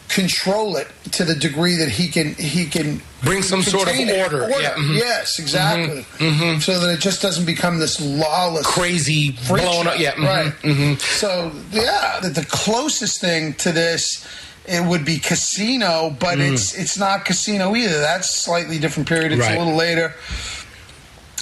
[0.08, 4.10] control it to the degree that he can he can Bring some sort of it.
[4.20, 4.48] order.
[4.60, 4.96] Yeah, mhm.
[4.96, 6.04] Yes, exactly.
[6.18, 6.60] Mhm.
[6.62, 9.98] So that it just doesn't become this lawless, crazy freak blown up.
[10.00, 10.52] Yeah, mhm, right.
[10.62, 11.00] mhm.
[11.00, 14.24] So yeah, the, the closest thing to this
[14.70, 16.52] it would be Casino, but Mm.
[16.52, 17.98] it's it's not Casino either.
[18.00, 19.32] That's slightly different period.
[19.32, 19.56] It's Right.
[19.56, 20.14] a little later.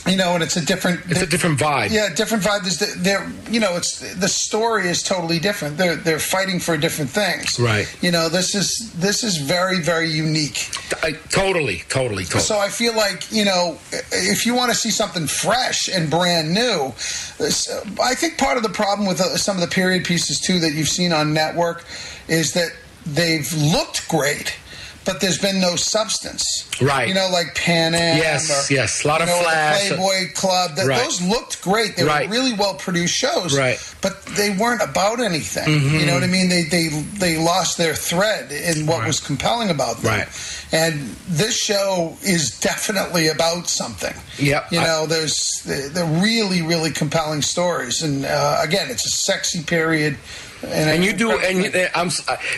[0.07, 1.01] You know, and it's a different.
[1.11, 1.91] It's a different vibe.
[1.91, 2.63] Yeah, different vibe.
[2.63, 5.77] There's the, they're you know, it's the story is totally different.
[5.77, 7.59] They're they're fighting for different things.
[7.61, 7.87] Right.
[8.01, 10.71] You know, this is this is very very unique.
[11.03, 12.43] I, totally, totally, totally.
[12.43, 13.77] So I feel like you know,
[14.13, 16.95] if you want to see something fresh and brand new,
[17.39, 17.69] this-
[18.03, 20.73] I think part of the problem with uh, some of the period pieces too that
[20.73, 21.85] you've seen on network
[22.29, 22.71] is that
[23.15, 24.57] they've looked great,
[25.05, 26.65] but there's been no substance.
[26.81, 27.09] Right.
[27.09, 28.19] You know, like Pan Am.
[28.19, 29.05] Yes, or, yes.
[29.05, 29.89] A lot of know, flash.
[29.89, 30.77] Playboy Club.
[30.77, 31.03] That Right.
[31.03, 31.97] those looked great.
[31.97, 32.29] They Right.
[32.29, 33.57] were really well produced shows.
[33.57, 33.81] Right.
[34.01, 35.65] But they weren't about anything.
[35.67, 36.01] Mhm.
[36.01, 36.49] You know what I mean?
[36.49, 36.89] They they
[37.19, 40.13] they lost their thread in what was compelling about them.
[40.13, 40.29] Right.
[40.71, 44.15] And this show is definitely about something.
[44.39, 44.71] Yep.
[44.73, 49.11] You I- know, there's the, the really, really compelling stories, and uh, again, it's a
[49.11, 50.17] sexy period.
[50.63, 52.11] And, and you do and I'm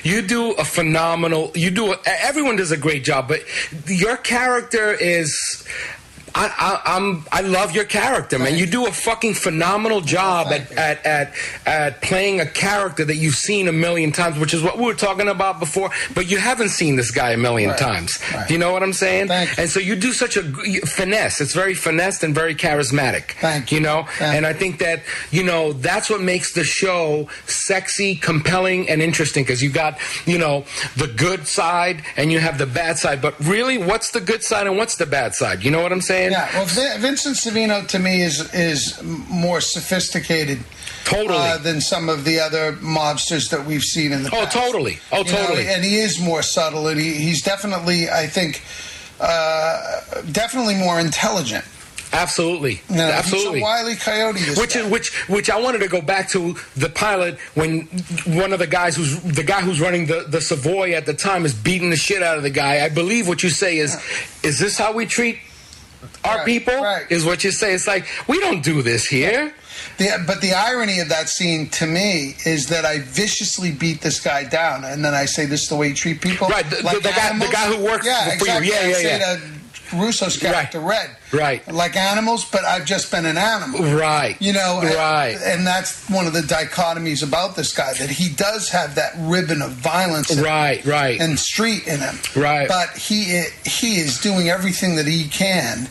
[0.03, 3.43] you do a phenomenal you do everyone does a great job but
[3.87, 5.65] your character is
[6.35, 8.57] I, I, I'm I love your character, man.
[8.57, 11.35] You do a fucking phenomenal job at, at, at
[11.67, 14.95] at playing a character that you've seen a million times, which is what we were
[14.95, 15.91] talking about before.
[16.15, 17.79] But you haven't seen this guy a million Right.
[17.79, 18.19] times.
[18.47, 19.31] Do you know what I'm saying?
[19.31, 20.43] And so you do such a
[20.87, 21.41] finesse.
[21.41, 23.33] It's very finessed and very charismatic.
[23.41, 23.79] Thank you.
[23.79, 28.89] You know, and I think that you know that's what makes the show sexy, compelling,
[28.91, 30.65] and interesting because you've got you know
[30.97, 33.21] the good side and you have the bad side.
[33.23, 35.65] But really, what's the good side and what's the bad side?
[35.65, 36.20] You know what I'm saying?
[36.31, 40.59] Yeah, well, Vin- Vincent Savino to me is is more sophisticated,
[41.05, 44.57] totally, uh, than some of the other mobsters that we've seen in the Oh, past.
[44.57, 44.99] totally.
[45.13, 45.69] Oh, You know, totally.
[45.69, 48.63] and he is more subtle, and he, he's definitely, I think,
[49.21, 50.01] uh,
[50.33, 51.65] definitely more intelligent.
[52.13, 53.61] Absolutely, No, absolutely.
[53.61, 54.41] he's a wily coyote.
[54.59, 57.83] Which is which which I wanted to go back to the pilot when
[58.27, 61.45] one of the guys who's the guy who's running the the Savoy at the time
[61.45, 62.85] is beating the shit out of the guy.
[62.85, 63.97] I believe what you say is,
[64.43, 65.39] is this how we treat
[66.25, 66.75] our people?
[67.11, 67.75] Is what you say?
[67.75, 69.53] It's like we don't do this here.
[69.97, 74.21] The, but the irony of that scene to me is that I viciously beat this
[74.21, 76.49] guy down, and then I say this is the way you treat people.
[76.49, 78.53] Right, the- the- the guy- the guy who works yeah, for you.
[78.63, 78.69] exactly.
[78.69, 79.39] Yeah, yeah, yeah.
[79.93, 81.11] Russo's character, Red.
[81.33, 81.67] Right.
[81.71, 83.81] Like animals, but I've just been an animal.
[83.95, 84.37] Right.
[84.41, 85.37] You know, Right.
[85.45, 89.63] And, that's one of the dichotomies about this guy that he does have that ribbon
[89.63, 91.21] of violence, and, Right, right.
[91.21, 92.17] and street in him.
[92.35, 92.67] Right.
[92.69, 95.89] But he he is doing everything that he can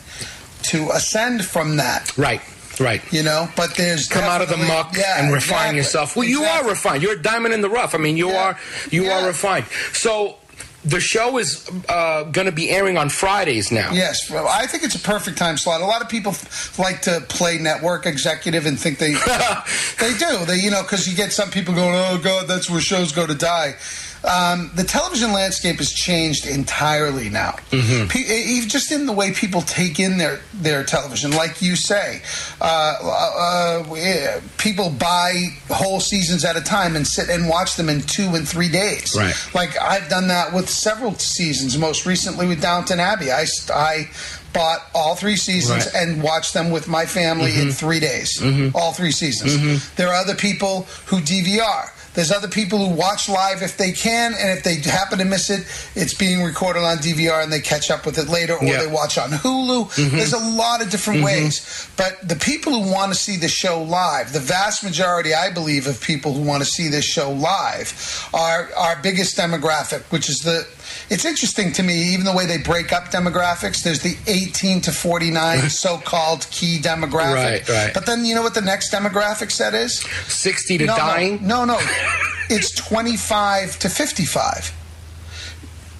[0.64, 2.16] to ascend from that.
[2.18, 2.42] Right.
[2.78, 3.02] Right.
[3.12, 5.76] You know, but there's Come out of the muck yeah, and refine exactly.
[5.78, 6.16] yourself.
[6.16, 7.02] Well, you are refined.
[7.02, 7.94] You're a diamond in the rough.
[7.94, 8.58] I mean, you are
[8.90, 9.66] you are refined.
[9.92, 10.36] So
[10.84, 13.90] the show is uh, going to be airing on Fridays now.
[13.92, 15.80] Yes, well, I think it's a perfect time slot.
[15.82, 19.12] A lot of people f- like to play network executive and think they
[20.00, 20.44] they do.
[20.46, 23.26] They you know because you get some people going, oh god, that's where shows go
[23.26, 23.74] to die.
[24.22, 27.52] Um, the television landscape has changed entirely now.
[27.70, 28.16] Mm-hmm.
[28.18, 32.20] E- just in the way people take in their their television, like you say,
[32.60, 37.88] uh, uh, uh, people buy whole seasons at a time and sit and watch them
[37.88, 39.14] in two and three days.
[39.16, 39.34] Right.
[39.54, 41.78] Like I've done that with several seasons.
[41.78, 44.08] Most recently with Downton Abbey, I I
[44.52, 45.94] bought all three seasons Right.
[46.02, 47.74] and watched them with my family in Mhm.
[47.74, 48.38] three days.
[48.40, 48.74] Mhm.
[48.74, 49.56] All three seasons.
[49.56, 49.80] Mhm.
[49.96, 51.92] There are other people who DVR.
[52.14, 55.48] There's other people who watch live if they can, and if they happen to miss
[55.48, 58.78] it, it's being recorded on DVR and they catch up with it later, or Yeah.
[58.78, 59.90] they watch on Hulu.
[59.92, 60.10] Mhm.
[60.12, 61.24] There's a lot of different Mhm.
[61.24, 61.60] ways.
[61.96, 65.86] But the people who want to see the show live, the vast majority, I believe,
[65.86, 67.92] of people who want to see this show live
[68.34, 70.66] are our biggest demographic, which is the.
[71.08, 73.82] It's interesting to me, even the way they break up demographics.
[73.82, 77.34] There's the 18 to 49 so-called key demographic.
[77.34, 77.94] Right, right.
[77.94, 80.02] But then you know what the next demographic set is?
[80.28, 81.38] 60 to no, no, dying?
[81.42, 81.78] No, no.
[82.48, 84.72] it's 25 to 55.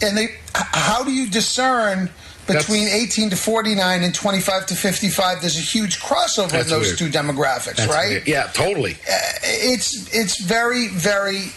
[0.02, 2.10] And they, how do you discern
[2.46, 5.40] between 18 to 49 and 25 to 55?
[5.40, 6.98] There's a huge crossover in those weird.
[6.98, 8.08] two demographics, That's right?
[8.08, 8.26] weird.
[8.28, 8.92] Yeah, totally.
[9.08, 11.52] Uh, It's it's very very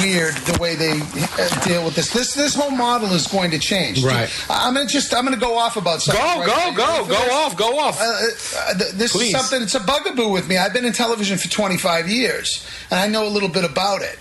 [0.00, 2.12] weird the way they uh, deal with this.
[2.12, 4.02] This this whole model is going to change.
[4.04, 4.30] Right.
[4.48, 6.22] I'm gonna just I'm gonna go off about something.
[6.22, 7.32] Go, right go, go, go this?
[7.32, 8.00] off, go off.
[8.00, 9.34] Uh, uh, this Please.
[9.34, 9.62] is something.
[9.62, 10.56] It's a bugaboo with me.
[10.56, 14.18] I've been in television for 25 years, and I know a little bit about it.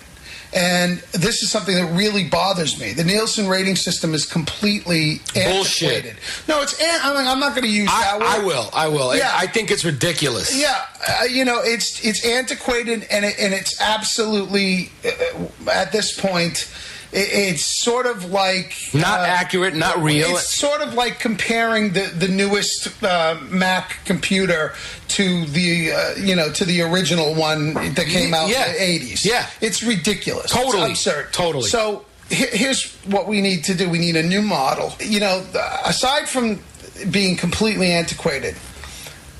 [0.53, 2.91] And this is something that really bothers me.
[2.91, 5.89] The Nielsen rating system is completely Bullshit.
[5.89, 6.17] antiquated.
[6.47, 6.81] No, it's.
[6.81, 8.27] I'm, I'm not going to use that word.
[8.27, 8.69] I will.
[8.73, 9.15] I will.
[9.15, 9.31] Yeah.
[9.33, 10.59] I think it's ridiculous.
[10.59, 16.19] Yeah, uh, you know, it's it's antiquated and it, and it's absolutely uh, at this
[16.19, 16.69] point.
[17.13, 20.29] It, it's sort of like Not accurate, not real.
[20.29, 24.73] It's sort of like comparing the the newest uh, Mac computer
[25.09, 28.67] to the uh, you know to the original one that came out Yeah.
[28.67, 29.25] in the eighties.
[29.25, 29.45] Yeah.
[29.59, 30.51] it's ridiculous.
[30.51, 30.91] Totally.
[30.91, 31.33] it's absurd.
[31.33, 31.67] Totally.
[31.69, 33.89] So here's what we need to do.
[33.89, 34.93] We need a new model.
[35.01, 35.43] You know,
[35.85, 36.61] aside from
[37.09, 38.55] being completely antiquated,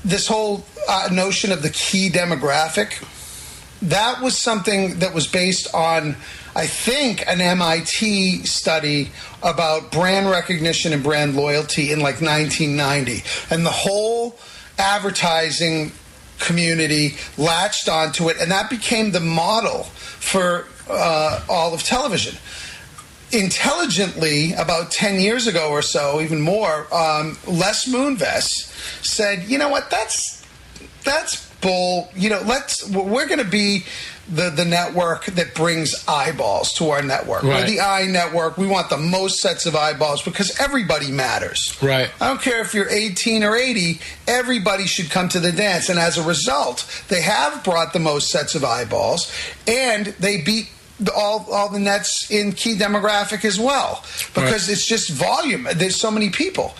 [0.04, 3.02] this whole uh, notion of the key demographic
[3.82, 6.14] that was something that was based on
[6.54, 9.10] i think an mit study
[9.42, 14.38] about brand recognition and brand loyalty in like 1990 and the whole
[14.78, 15.92] advertising
[16.38, 22.36] community latched onto it and that became the model for uh, all of television.
[23.32, 28.70] Intelligently about 10 years ago or so even more um, les moonves
[29.04, 29.90] said you know what?
[29.90, 30.44] That's
[31.04, 33.84] that's bull you know let's we're going to be
[34.28, 38.88] the the network that brings eyeballs to our network we're the eye network we want
[38.88, 42.10] the most sets of eyeballs because everybody matters Right.
[42.20, 45.88] I don't care if you're 18 or 80, everybody should come to the dance.
[45.88, 49.32] And as a result, they have brought the most sets of eyeballs
[49.66, 50.68] and they beat
[51.16, 54.04] all, all the nets in key demographic as well
[54.34, 55.66] because it's just volume.
[55.74, 56.74] There's so many people.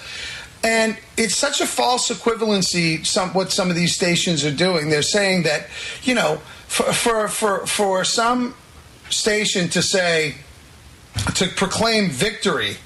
[0.63, 3.05] And it's such a false equivalency.
[3.05, 4.91] Some what some of these stations are doing.
[4.91, 5.67] They're saying that
[6.05, 6.41] you know,
[6.73, 8.55] for for for, for some
[9.11, 10.35] station to say
[11.35, 12.77] to proclaim victory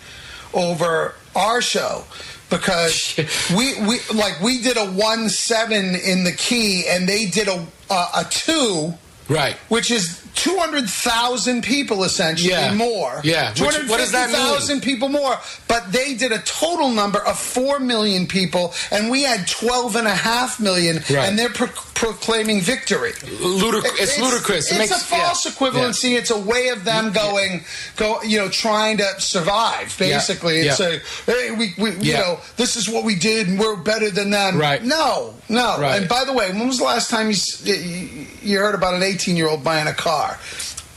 [0.53, 2.03] over our show
[2.51, 3.17] because
[3.57, 7.65] we we like we did a one seven in the key and they did a
[7.89, 8.93] a, a two
[9.29, 9.57] Right.
[9.69, 12.73] which is 200,000 people essentially Yeah.
[12.75, 13.21] more.
[13.25, 13.51] Yeah.
[13.51, 13.59] Which-
[13.89, 14.37] what does that mean?
[14.37, 15.39] 250,000 people more.
[15.67, 20.07] But they did a total number of 4 million people, and we had 12.5 million,
[20.07, 21.29] and a half million, Right.
[21.29, 23.15] and they're pro- proclaiming victory.
[23.41, 24.67] Ludic- it's ludicrous.
[24.71, 25.53] It It's makes- a false yeah.
[25.53, 26.15] equivalency.
[26.19, 27.65] It's a way of them going,
[27.97, 29.95] go, you know, trying to survive.
[29.99, 30.19] Yeah.
[30.19, 30.73] Basically, Yeah.
[30.73, 34.11] it's a, hey, we, we you know, this is what we did, and we're better
[34.11, 34.59] than them.
[34.59, 34.85] Right.
[34.85, 35.79] No, no.
[35.81, 35.97] Right.
[35.99, 39.03] And by the way, when was the last time you you, you heard about an
[39.17, 40.39] 18 year old buying a car?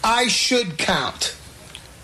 [0.04, 1.36] I should count.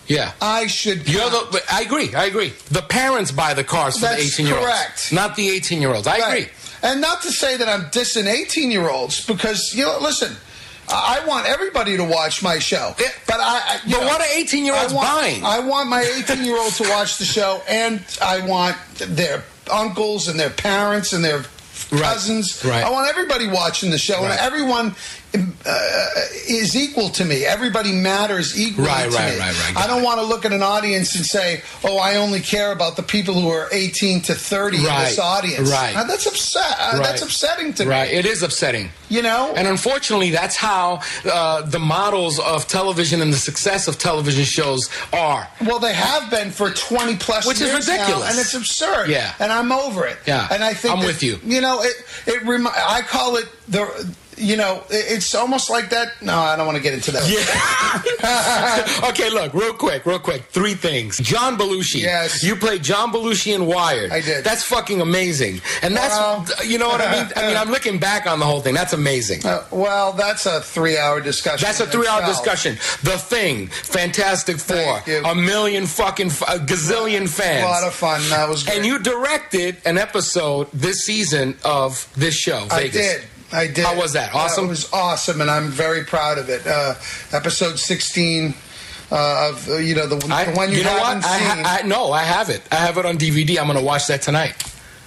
[0.07, 0.31] Yeah.
[0.41, 1.09] I should.
[1.09, 2.13] You're the, I agree.
[2.13, 2.53] I agree.
[2.69, 4.65] The parents buy the cars for That's the 18 year olds.
[4.67, 5.11] correct.
[5.13, 6.07] Not the 18 year olds.
[6.07, 6.37] I Right.
[6.43, 6.49] agree.
[6.83, 10.35] And not to say that I'm dissing 18 year olds because, you know, listen,
[10.87, 12.93] I want everybody to watch my show.
[13.25, 13.57] But I.
[13.57, 15.43] I you But know, what are 18-year-olds I want- buying?
[15.43, 20.27] I want my 18 year old to watch the show, and I want their uncles
[20.27, 21.43] and their parents and their
[21.89, 22.63] cousins.
[22.63, 22.83] Right.
[22.83, 24.31] I want everybody watching the show, Right.
[24.31, 24.95] and everyone
[25.65, 26.09] uh,
[26.47, 27.45] is equal to me.
[27.45, 29.39] Everybody matters equally Right, to right, me.
[29.39, 29.77] right, right.
[29.83, 32.95] I don't want to look at an audience and say, "Oh, I only care about
[32.95, 35.95] the people who are 18 to 30 in this audience." right.
[35.95, 36.75] Uh, that's upset.
[36.79, 38.11] uh, That's upsetting to Right.
[38.11, 38.17] me.
[38.17, 38.89] It is upsetting.
[39.09, 39.53] You know.
[39.55, 44.89] And unfortunately, that's how uh, the models of television and the success of television shows
[45.13, 45.47] are.
[45.61, 48.29] Well, they have been for 20 plus Which is years now, ridiculous.
[48.31, 49.09] and it's absurd.
[49.09, 49.33] Yeah.
[49.39, 50.17] And I'm over it.
[50.25, 50.47] Yeah.
[50.51, 51.39] And I think I'm that, with you.
[51.45, 51.93] You know, it
[52.25, 53.85] it remi- I call it the
[54.37, 56.21] you know, it's almost like that.
[56.21, 57.23] No, I don't want to get into that.
[57.27, 59.09] Yeah.
[59.09, 60.43] okay, look, real quick, real quick.
[60.43, 61.17] Three things.
[61.17, 62.01] John Belushi.
[62.01, 62.43] Yes.
[62.43, 64.11] You played John Belushi in Wired.
[64.11, 64.43] I did.
[64.43, 65.61] That's fucking amazing.
[65.81, 67.31] And that's, Well- you know what I mean?
[67.35, 68.73] I mean, I'm looking back on the whole thing.
[68.73, 69.45] That's amazing.
[69.45, 71.65] Uh, well, that's a three-hour discussion.
[71.65, 72.75] That's a three-hour discussion.
[73.03, 75.23] The Thing, Fantastic Four, Thank you.
[75.23, 77.63] a million fucking, f- a gazillion fans.
[77.63, 78.21] A lot of fun.
[78.29, 78.77] That was great.
[78.77, 83.23] And you directed an episode this season of this show, I did.
[83.55, 83.85] I did.
[83.85, 84.33] How was that?
[84.33, 84.65] Awesome?
[84.65, 86.65] it was awesome, and I'm very proud of it.
[86.67, 86.95] Uh,
[87.31, 88.53] episode 16
[89.11, 91.25] uh, of uh, you know the, the one you, you know haven't what?
[91.25, 91.63] I, seen.
[91.65, 92.61] ha- I, no, I have it.
[92.71, 93.57] I have it on DVD.
[93.59, 94.55] I'm going to watch that tonight.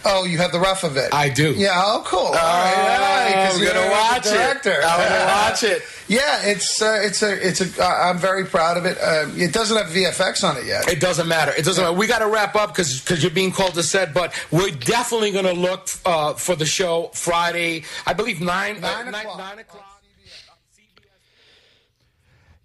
[0.04, 1.12] Oh, you have the rough of it.
[1.12, 1.52] I do.
[1.56, 1.72] Yeah.
[1.74, 2.20] Oh, cool.
[2.20, 2.38] All right.
[2.38, 4.66] all right, 'cause I'm you're gonna watch it.
[4.66, 5.82] I'm gonna watch it.
[6.08, 7.82] Yeah, it's uh, it's a it's a.
[7.84, 8.96] Uh, I'm very proud of it.
[8.98, 10.88] Uh, it doesn't have VFX on it yet.
[10.88, 11.52] It doesn't matter.
[11.56, 11.96] It doesn't matter.
[11.96, 15.32] We got to wrap up because because you're being called to set, but we're definitely
[15.32, 17.84] going to look uh, for the show Friday.
[18.06, 19.84] I believe nine nine, nine, nine o'clock.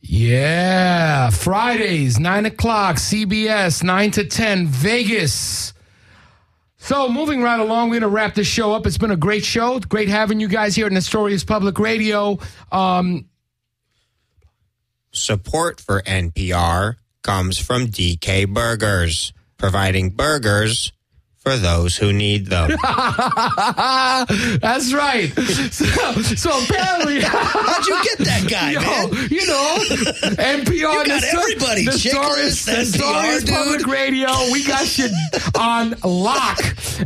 [0.06, 5.74] Yeah, Fridays, 9 o'clock, CBS, 9 to 10, Vegas.
[6.84, 8.86] So, moving right along, we're going to wrap this show up.
[8.86, 9.80] It's been a great show.
[9.80, 12.40] Great having you guys here at Nestorius Public Radio.
[12.74, 13.30] Um,
[15.14, 20.92] Support for NPR comes from DK Burgers, providing burgers
[21.44, 22.70] for those who need them.
[24.62, 25.30] That's right.
[25.72, 29.28] So, so apparently, How'd you get that guy, Yo, man?
[29.30, 29.78] You know,
[30.38, 30.72] NPR.
[30.72, 31.86] You got Nestor- everybody.
[31.86, 33.50] Nestorius, Chiklis, dude.
[33.54, 34.30] Public Radio.
[34.54, 35.12] We got shit
[35.60, 36.60] on lock.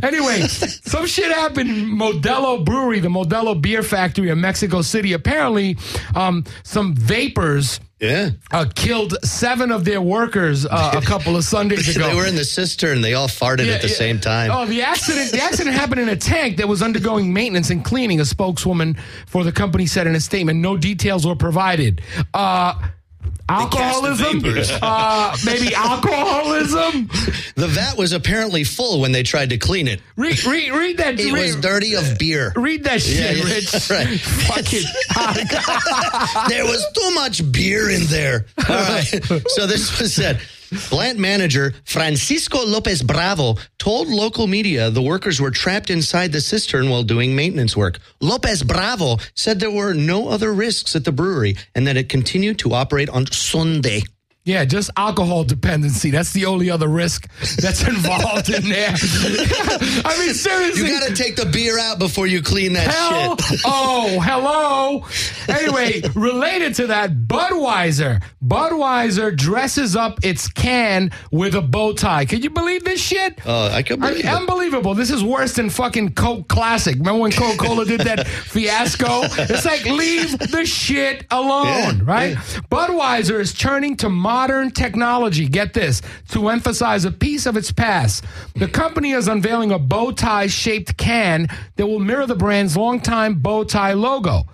[0.04, 5.12] Anyway, some shit happened in Modelo Brewery, the Modelo Beer Factory in Mexico City.
[5.14, 5.76] Apparently,
[6.14, 7.80] um, some vapors.
[8.00, 8.30] Yeah.
[8.52, 12.08] Uh, killed seven of their workers uh, a couple of Sundays ago.
[12.08, 13.00] they were in the cistern.
[13.00, 13.94] They all farted Yeah, at the yeah.
[13.94, 14.50] same time.
[14.52, 15.32] Oh, the accident!
[15.32, 18.20] The accident happened in a tank that was undergoing maintenance and cleaning.
[18.20, 18.96] A spokeswoman
[19.26, 22.00] for the company said in a statement, "No details were provided."
[22.32, 22.74] Uh,
[23.48, 24.42] alcoholism,
[24.82, 27.08] uh, maybe alcoholism.
[27.54, 30.00] The vat was apparently full when they tried to clean it.
[30.16, 31.18] Read, read, read that.
[31.18, 32.52] It read, was dirty of beer.
[32.56, 33.90] Read that shit, Yeah, yeah, Rich.
[33.90, 34.20] right.
[34.20, 34.82] Fucking.
[36.48, 38.46] there was too much beer in there.
[38.68, 39.04] All right.
[39.48, 40.40] So this was said.
[40.70, 46.90] Plant manager Francisco Lopez Bravo told local media the workers were trapped inside the cistern
[46.90, 47.98] while doing maintenance work.
[48.20, 52.58] Lopez Bravo said there were no other risks at the brewery and that it continued
[52.60, 54.02] to operate on Sunday.
[54.48, 56.10] Yeah, just alcohol dependency.
[56.10, 57.28] That's the only other risk
[57.60, 58.88] that's involved in there.
[58.94, 60.88] I mean, seriously.
[60.88, 63.60] You got to take the beer out before you clean that Hell, shit.
[63.66, 65.04] oh, hello.
[65.54, 68.22] Anyway, related to that, Budweiser.
[68.42, 72.24] Budweiser dresses up its can with a bow tie.
[72.24, 73.38] Can you believe this shit?
[73.44, 74.36] Oh, I can I believe mean, it.
[74.36, 74.94] unbelievable.
[74.94, 76.96] This is worse than fucking Coke Classic.
[76.96, 79.24] Remember when Coca Cola did that fiasco?
[79.24, 82.30] It's like, leave the shit alone, Yeah, right?
[82.30, 82.40] yeah.
[82.70, 84.37] Budweiser is turning to modern
[84.70, 88.24] technology, get this, to emphasize a piece of its past.
[88.54, 93.40] The company is unveiling a bow tie shaped can that will mirror the brand's longtime
[93.40, 94.46] bow tie logo.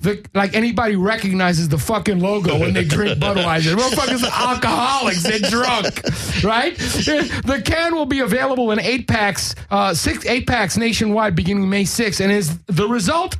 [0.00, 3.74] The, like anybody recognizes the fucking logo when they drink Budweiser.
[3.74, 5.24] Motherfuckers are alcoholics.
[5.24, 6.02] They're drunk,
[6.44, 6.76] right?
[6.76, 11.82] The can will be available in eight packs, uh, six eight packs nationwide beginning May
[11.82, 13.36] 6th, and is the result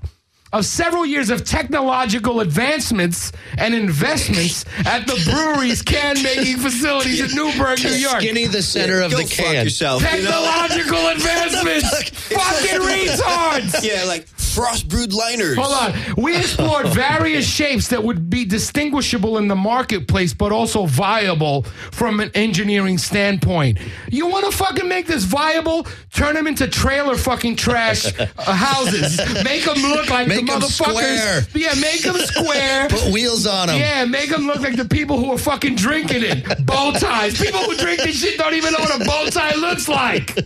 [0.53, 7.36] of several years of technological advancements and investments at the brewery's can making facilities in
[7.36, 8.20] Newburgh, New York.
[8.20, 9.64] Skinny the center of Go the fuck can.
[9.64, 10.01] yourself.
[10.03, 10.30] you know?
[10.30, 12.11] Technological advancements.
[12.28, 13.82] Fucking retards.
[13.84, 14.26] Yeah, like
[14.59, 15.56] frost brewed liners.
[15.56, 16.14] Hold on.
[16.16, 22.18] We explored various shapes that would be distinguishable in the marketplace, but also viable from
[22.18, 23.78] an engineering standpoint.
[24.11, 25.86] You want to fucking make this viable?
[26.12, 29.18] Turn them into trailer fucking trash uh, houses.
[29.44, 30.88] Make them look like Make the motherfuckers.
[30.90, 31.42] square.
[31.54, 32.88] Yeah, make them square.
[32.90, 33.78] Put wheels on them.
[33.78, 36.66] Yeah, make them look like the people who are fucking drinking it.
[36.66, 37.40] Bow ties.
[37.40, 40.36] People who drink this shit don't even know what a bow tie looks like.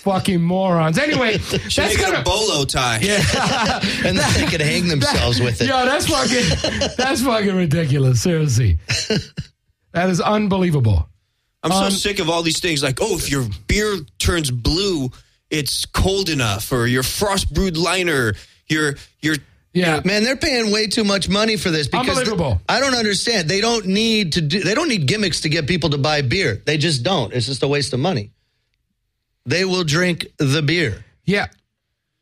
[0.00, 0.98] Fucking morons.
[0.98, 2.98] Anyway, that's it gonna a bolo tie.
[3.02, 3.20] yeah.
[4.04, 5.68] and then they could hang themselves with it.
[5.68, 8.22] Yo, that's fucking that's fucking ridiculous.
[8.22, 8.78] Seriously.
[9.92, 11.08] That is unbelievable.
[11.62, 15.10] I'm so Um, sick of all these things like, oh, if your beer turns blue,
[15.50, 18.34] it's cold enough, or your frost brewed liner,
[18.68, 19.36] your your
[19.74, 20.00] Yeah.
[20.04, 22.60] Man, they're paying way too much money for this because Unbelievable.
[22.68, 23.48] I don't understand.
[23.50, 24.60] They don't need to do.
[24.60, 26.62] They don't need gimmicks to get people to buy beer.
[26.64, 27.32] They just don't.
[27.34, 28.30] It's just a waste of money.
[29.46, 31.04] They will drink the beer.
[31.24, 31.46] Yeah.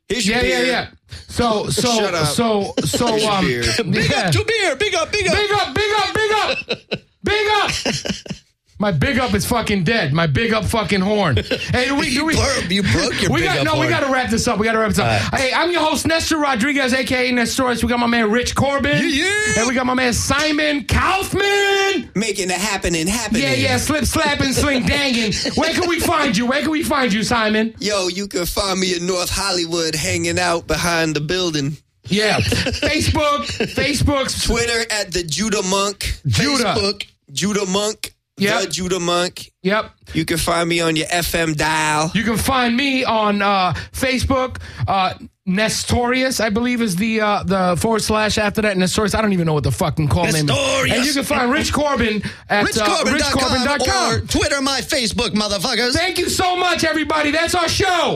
[0.08, 0.66] here's your Yeah, yeah, beer.
[0.66, 0.88] yeah.
[1.28, 2.26] So so Shut up.
[2.28, 3.62] so so um beer.
[3.84, 4.26] Big yeah.
[4.26, 4.76] up to beer.
[4.76, 5.10] Big up.
[5.12, 5.34] Big up.
[5.34, 7.00] Big up, big up, big up.
[7.24, 7.70] Big up.
[8.80, 10.12] My big up is fucking dead.
[10.12, 11.38] My big up fucking horn.
[11.68, 12.34] Hey, do we, do we,
[12.68, 14.58] you broke your we big got, up No, we got to wrap this up.
[14.58, 15.34] We got to wrap this up.
[15.34, 17.82] Hey, I'm your host, Nestor Rodriguez, aka Nestorius.
[17.82, 19.02] We got my man Rich Corbin.
[19.04, 22.10] Yeah, And we got my man Simon Kaufman.
[22.14, 23.42] Making it happen and happening.
[23.42, 25.32] Yeah, yeah, slip, slapping, sling, danging.
[25.56, 26.46] Where can we find you?
[26.46, 27.74] Where can we find you, Simon?
[27.80, 31.76] Yo, you can find me in North Hollywood hanging out behind the building.
[32.04, 32.38] Yeah.
[32.38, 36.20] Facebook, Facebook's Twitter at the Judah Monk.
[36.26, 36.64] Judah.
[36.64, 38.14] Facebook, Judah Monk.
[38.40, 38.62] Yep.
[38.62, 39.52] The Judah Monk.
[39.62, 39.90] Yep.
[40.14, 42.10] You can find me on your FM dial.
[42.14, 44.60] You can find me on uh, Facebook.
[44.86, 45.14] Uh,
[45.46, 48.76] Nestorius, I believe, is the uh, the forward slash after that.
[48.76, 50.44] Nestorius, I don't even know what the fucking call name is.
[50.44, 50.96] Nestorius.
[50.96, 54.14] And you can find Rich Corbin at uh, RichCorbin.com richcorbin.com.
[54.14, 55.94] or Twitter my Facebook, motherfuckers.
[55.94, 57.30] Thank you so much, everybody.
[57.30, 58.14] That's our show.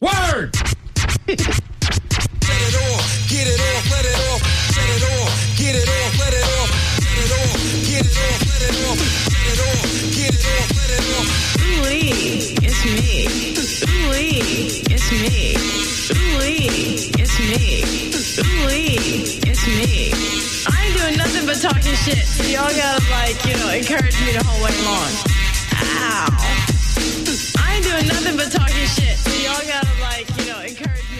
[0.00, 0.54] Word.
[1.26, 6.18] Let it off, get it off, let it off, set it off, get it off,
[6.20, 7.34] let it off, it.
[11.60, 13.26] Ooh-wee, it's me.
[13.88, 15.56] Ooh-wee, it's me.
[16.14, 17.84] Ooh-wee, it's me.
[18.40, 20.12] Ooh-wee, it's me.
[20.66, 22.24] I ain't doing nothing but talking shit.
[22.50, 25.12] Y'all gotta like, you know, encourage me to whole way long.
[25.72, 26.64] Ah, ow.
[27.58, 29.16] I ain't doing nothing but talking shit.
[29.18, 31.13] So y'all gotta like, you know, encourage me.